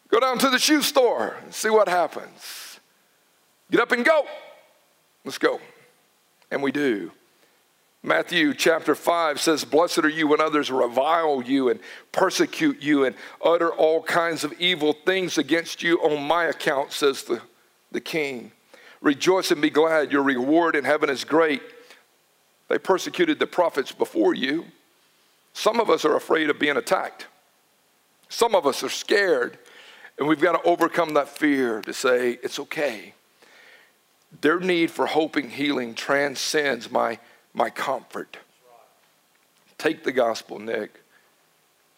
[0.07, 2.79] Go down to the shoe store and see what happens.
[3.69, 4.25] Get up and go.
[5.23, 5.59] Let's go.
[6.51, 7.11] And we do.
[8.03, 11.79] Matthew chapter 5 says, Blessed are you when others revile you and
[12.11, 17.23] persecute you and utter all kinds of evil things against you on my account, says
[17.23, 17.41] the,
[17.91, 18.51] the king.
[19.01, 21.61] Rejoice and be glad, your reward in heaven is great.
[22.69, 24.65] They persecuted the prophets before you.
[25.53, 27.27] Some of us are afraid of being attacked.
[28.29, 29.57] Some of us are scared,
[30.17, 33.13] and we've got to overcome that fear to say, It's okay.
[34.41, 37.19] Their need for hoping healing transcends my,
[37.53, 38.37] my comfort.
[39.77, 41.01] Take the gospel, Nick,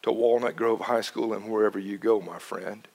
[0.04, 2.88] to Walnut Grove High School and wherever you go, my friend.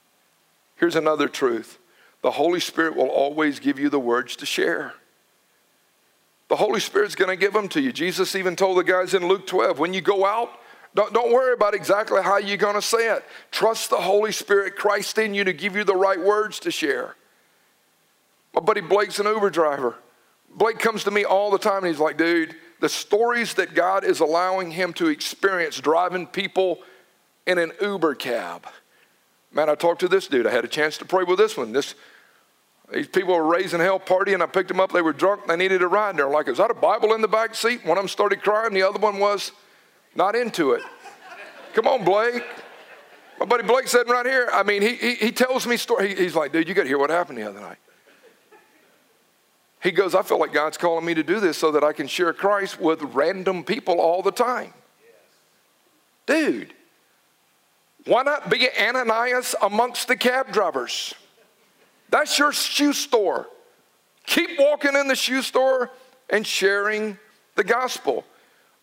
[0.76, 1.78] Here's another truth
[2.22, 4.94] the Holy Spirit will always give you the words to share.
[6.48, 7.92] The Holy Spirit's going to give them to you.
[7.92, 10.50] Jesus even told the guys in Luke 12 when you go out,
[10.94, 13.24] don't, don't worry about exactly how you're going to say it.
[13.50, 17.16] Trust the Holy Spirit, Christ in you, to give you the right words to share.
[18.54, 19.96] My buddy Blake's an Uber driver.
[20.54, 24.04] Blake comes to me all the time and he's like, dude, the stories that God
[24.04, 26.78] is allowing him to experience driving people
[27.46, 28.66] in an Uber cab.
[29.52, 30.46] Man, I talked to this dude.
[30.46, 31.72] I had a chance to pray with this one.
[31.72, 31.94] This
[32.92, 34.42] these people were raising hell partying.
[34.42, 34.92] I picked them up.
[34.92, 35.46] They were drunk.
[35.46, 36.16] They needed a ride.
[36.16, 37.84] They're like, is that a Bible in the back seat?
[37.84, 38.74] One of them started crying.
[38.74, 39.52] The other one was
[40.14, 40.82] not into it.
[41.72, 42.44] Come on, Blake.
[43.40, 44.50] My buddy Blake sitting right here.
[44.52, 46.10] I mean, he, he, he tells me story.
[46.10, 47.78] He, he's like, dude, you got to hear what happened the other night.
[49.84, 52.06] He goes, I feel like God's calling me to do this so that I can
[52.06, 54.72] share Christ with random people all the time.
[56.24, 56.72] Dude,
[58.06, 61.12] why not be Ananias amongst the cab drivers?
[62.08, 63.46] That's your shoe store.
[64.24, 65.90] Keep walking in the shoe store
[66.30, 67.18] and sharing
[67.54, 68.24] the gospel.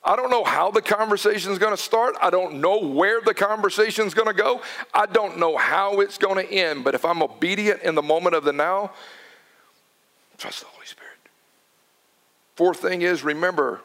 [0.04, 2.16] I don't know how the conversation is going to start.
[2.22, 4.62] I don't know where the conversation is going to go.
[4.94, 6.84] I don't know how it's going to end.
[6.84, 8.92] But if I'm obedient in the moment of the now,
[10.42, 11.18] trust the Holy Spirit.
[12.56, 13.82] Fourth thing is remember,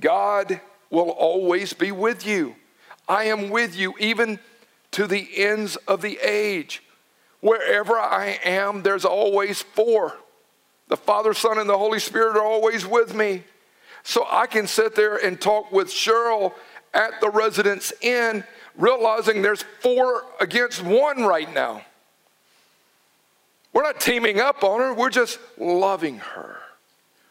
[0.00, 2.56] God will always be with you.
[3.08, 4.40] I am with you even
[4.92, 6.82] to the ends of the age.
[7.40, 10.16] Wherever I am, there's always four.
[10.88, 13.44] The Father, Son, and the Holy Spirit are always with me.
[14.02, 16.52] So I can sit there and talk with Cheryl
[16.92, 18.42] at the Residence Inn,
[18.76, 21.82] realizing there's four against one right now.
[23.72, 26.56] We're not teaming up on her, we're just loving her.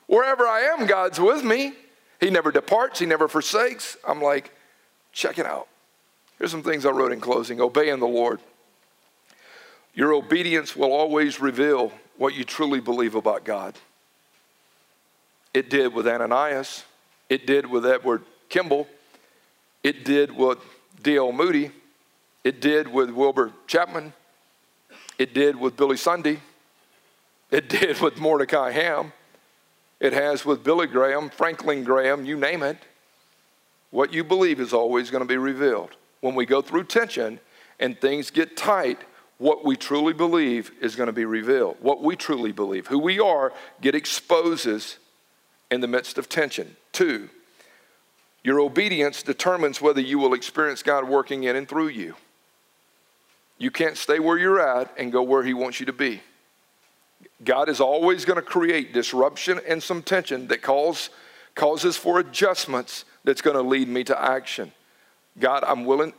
[0.07, 1.73] Wherever I am, God's with me.
[2.19, 3.97] He never departs, He never forsakes.
[4.07, 4.51] I'm like,
[5.11, 5.67] check it out.
[6.37, 8.39] Here's some things I wrote in closing obeying the Lord.
[9.93, 13.75] Your obedience will always reveal what you truly believe about God.
[15.53, 16.85] It did with Ananias,
[17.29, 18.87] it did with Edward Kimball,
[19.83, 20.59] it did with
[21.03, 21.31] D.L.
[21.31, 21.71] Moody,
[22.43, 24.13] it did with Wilbur Chapman,
[25.17, 26.39] it did with Billy Sunday,
[27.49, 29.13] it did with Mordecai Ham.
[29.99, 32.77] It has with Billy Graham, Franklin Graham, you name it.
[33.91, 35.95] What you believe is always going to be revealed.
[36.21, 37.39] when we go through tension
[37.79, 38.99] and things get tight,
[39.37, 41.77] what we truly believe is going to be revealed.
[41.81, 43.51] What we truly believe, who we are,
[43.81, 44.97] get exposes
[45.71, 46.75] in the midst of tension.
[46.91, 47.29] Two,
[48.43, 52.15] your obedience determines whether you will experience God working in and through you.
[53.61, 56.23] You can't stay where you're at and go where He wants you to be.
[57.43, 61.11] God is always going to create disruption and some tension that cause,
[61.53, 64.71] causes for adjustments that's going to lead me to action.
[65.39, 66.11] God, I'm willing,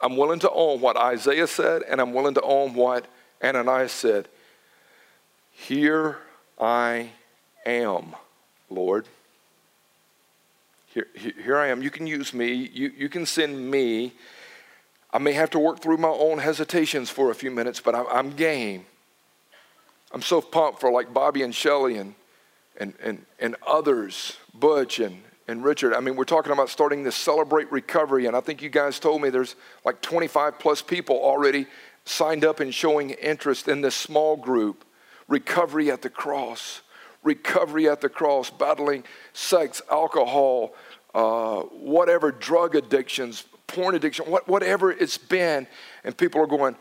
[0.00, 3.06] I'm willing to own what Isaiah said, and I'm willing to own what
[3.42, 4.28] Ananias said.
[5.50, 6.18] Here
[6.56, 7.10] I
[7.66, 8.14] am,
[8.70, 9.08] Lord.
[10.94, 11.82] Here, here I am.
[11.82, 12.52] You can use me.
[12.52, 14.12] You, you can send me.
[15.10, 18.30] I may have to work through my own hesitations for a few minutes, but I'm,
[18.30, 18.84] game.
[20.12, 22.14] I'm so pumped for like Bobby and Shelly and,
[22.78, 25.94] and, and, and others, Butch and, and Richard.
[25.94, 29.22] I mean, we're talking about starting this Celebrate Recovery, and I think you guys told
[29.22, 31.66] me there's like 25 plus people already
[32.04, 34.84] signed up and showing interest in this small group,
[35.26, 36.82] Recovery at the Cross.
[37.22, 40.74] Recovery at the Cross, battling sex, alcohol,
[41.14, 45.68] uh, whatever, drug addictions, porn addiction, what, whatever it's been.
[46.02, 46.76] And people are going,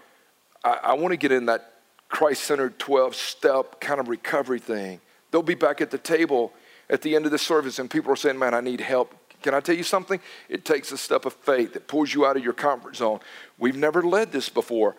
[0.63, 1.73] I, I want to get in that
[2.09, 4.99] Christ centered 12 step kind of recovery thing.
[5.31, 6.53] They'll be back at the table
[6.89, 9.13] at the end of the service, and people are saying, Man, I need help.
[9.43, 10.19] Can I tell you something?
[10.49, 13.19] It takes a step of faith that pulls you out of your comfort zone.
[13.57, 14.95] We've never led this before.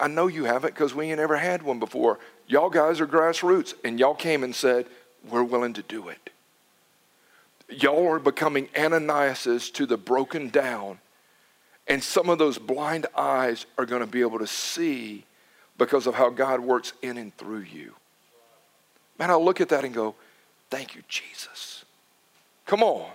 [0.00, 2.18] I know you haven't because we ain't ever had one before.
[2.46, 4.86] Y'all guys are grassroots, and y'all came and said,
[5.28, 6.30] We're willing to do it.
[7.68, 10.98] Y'all are becoming Ananiases to the broken down,
[11.86, 15.24] and some of those blind eyes are going to be able to see
[15.78, 17.94] because of how God works in and through you.
[19.18, 20.14] Man, I look at that and go,
[20.70, 21.84] Thank you, Jesus.
[22.64, 23.10] Come on.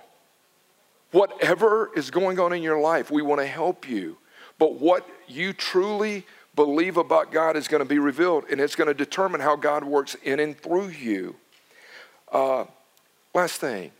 [1.11, 4.17] Whatever is going on in your life, we want to help you.
[4.59, 6.23] But what you truly
[6.55, 9.83] believe about God is going to be revealed, and it's going to determine how God
[9.83, 11.35] works in and through you.
[12.31, 12.65] Uh,
[13.33, 13.91] last thing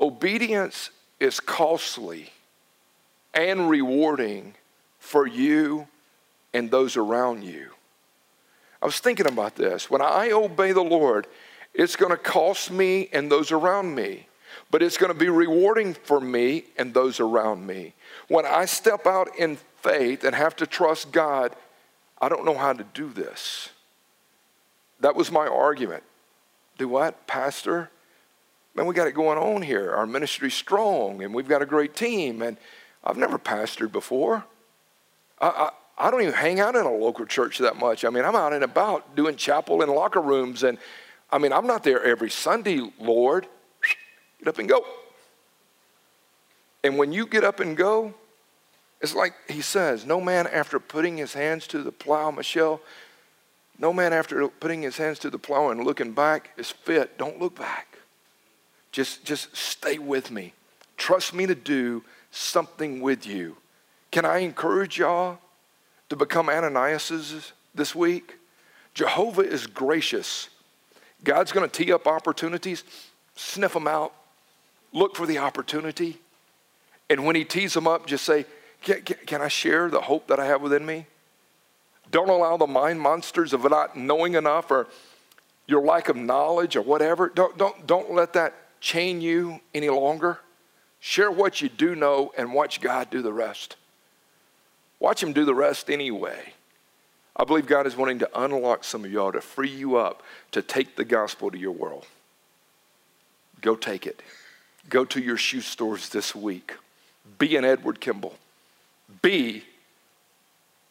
[0.00, 2.32] obedience is costly
[3.34, 4.54] and rewarding
[4.98, 5.86] for you
[6.52, 7.70] and those around you.
[8.80, 9.90] I was thinking about this.
[9.90, 11.26] When I obey the Lord,
[11.72, 14.28] it's going to cost me and those around me,
[14.70, 17.94] but it's going to be rewarding for me and those around me.
[18.28, 21.56] When I step out in faith and have to trust God,
[22.20, 23.70] I don't know how to do this.
[25.00, 26.02] That was my argument.
[26.78, 27.90] Do what, Pastor?
[28.74, 29.92] Man, we got it going on here.
[29.92, 32.42] Our ministry's strong and we've got a great team.
[32.42, 32.56] And
[33.04, 34.44] I've never pastored before.
[35.40, 38.04] I, I don't even hang out in a local church that much.
[38.04, 40.78] I mean, I'm out and about doing chapel in locker rooms, and
[41.30, 43.46] I mean, I'm not there every Sunday, Lord.
[44.38, 44.84] Get up and go.
[46.82, 48.14] And when you get up and go,
[49.00, 52.80] it's like he says, no man after putting his hands to the plow, Michelle,
[53.78, 57.18] no man after putting his hands to the plow and looking back is fit.
[57.18, 57.98] Don't look back.
[58.92, 60.52] Just, just stay with me.
[61.04, 63.58] Trust me to do something with you.
[64.10, 65.38] Can I encourage y'all?
[66.08, 68.38] to become Ananias's this week?
[68.94, 70.48] Jehovah is gracious.
[71.22, 72.84] God's going to tee up opportunities,
[73.34, 74.14] sniff them out,
[74.92, 76.18] look for the opportunity.
[77.10, 78.46] And when he tees them up, just say,
[78.80, 81.04] can, can, can, I share the hope that I have within me?
[82.10, 84.86] Don't allow the mind monsters of not knowing enough or
[85.66, 87.28] your lack of knowledge or whatever.
[87.28, 90.38] Don't, don't, don't let that chain you any longer.
[91.06, 93.76] Share what you do know and watch God do the rest.
[94.98, 96.54] Watch him do the rest anyway.
[97.36, 100.62] I believe God is wanting to unlock some of y'all to free you up to
[100.62, 102.06] take the gospel to your world.
[103.60, 104.22] Go take it.
[104.88, 106.72] Go to your shoe stores this week.
[107.38, 108.38] Be an Edward Kimball.
[109.20, 109.62] Be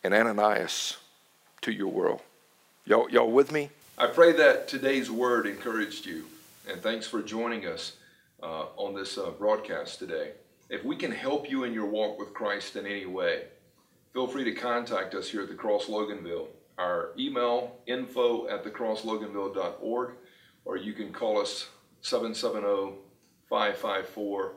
[0.04, 0.98] an Ananias
[1.62, 2.22] to your world.
[2.86, 3.72] Y'all, y'all with me?
[3.98, 6.26] I pray that today's word encouraged you.
[6.70, 7.94] And thanks for joining us
[8.44, 10.32] uh, on this uh, broadcast today.
[10.70, 13.46] If we can help you in your walk with Christ in any way,
[14.12, 16.48] feel free to contact us here at the Cross Loganville.
[16.78, 20.12] Our email, info at thecrossloganville.org,
[20.66, 21.70] or you can call us
[22.02, 22.98] 770
[23.50, 24.54] 554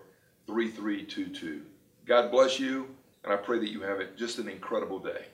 [0.46, 1.62] 3322.
[2.06, 2.88] God bless you,
[3.24, 5.26] and I pray that you have it just an incredible day.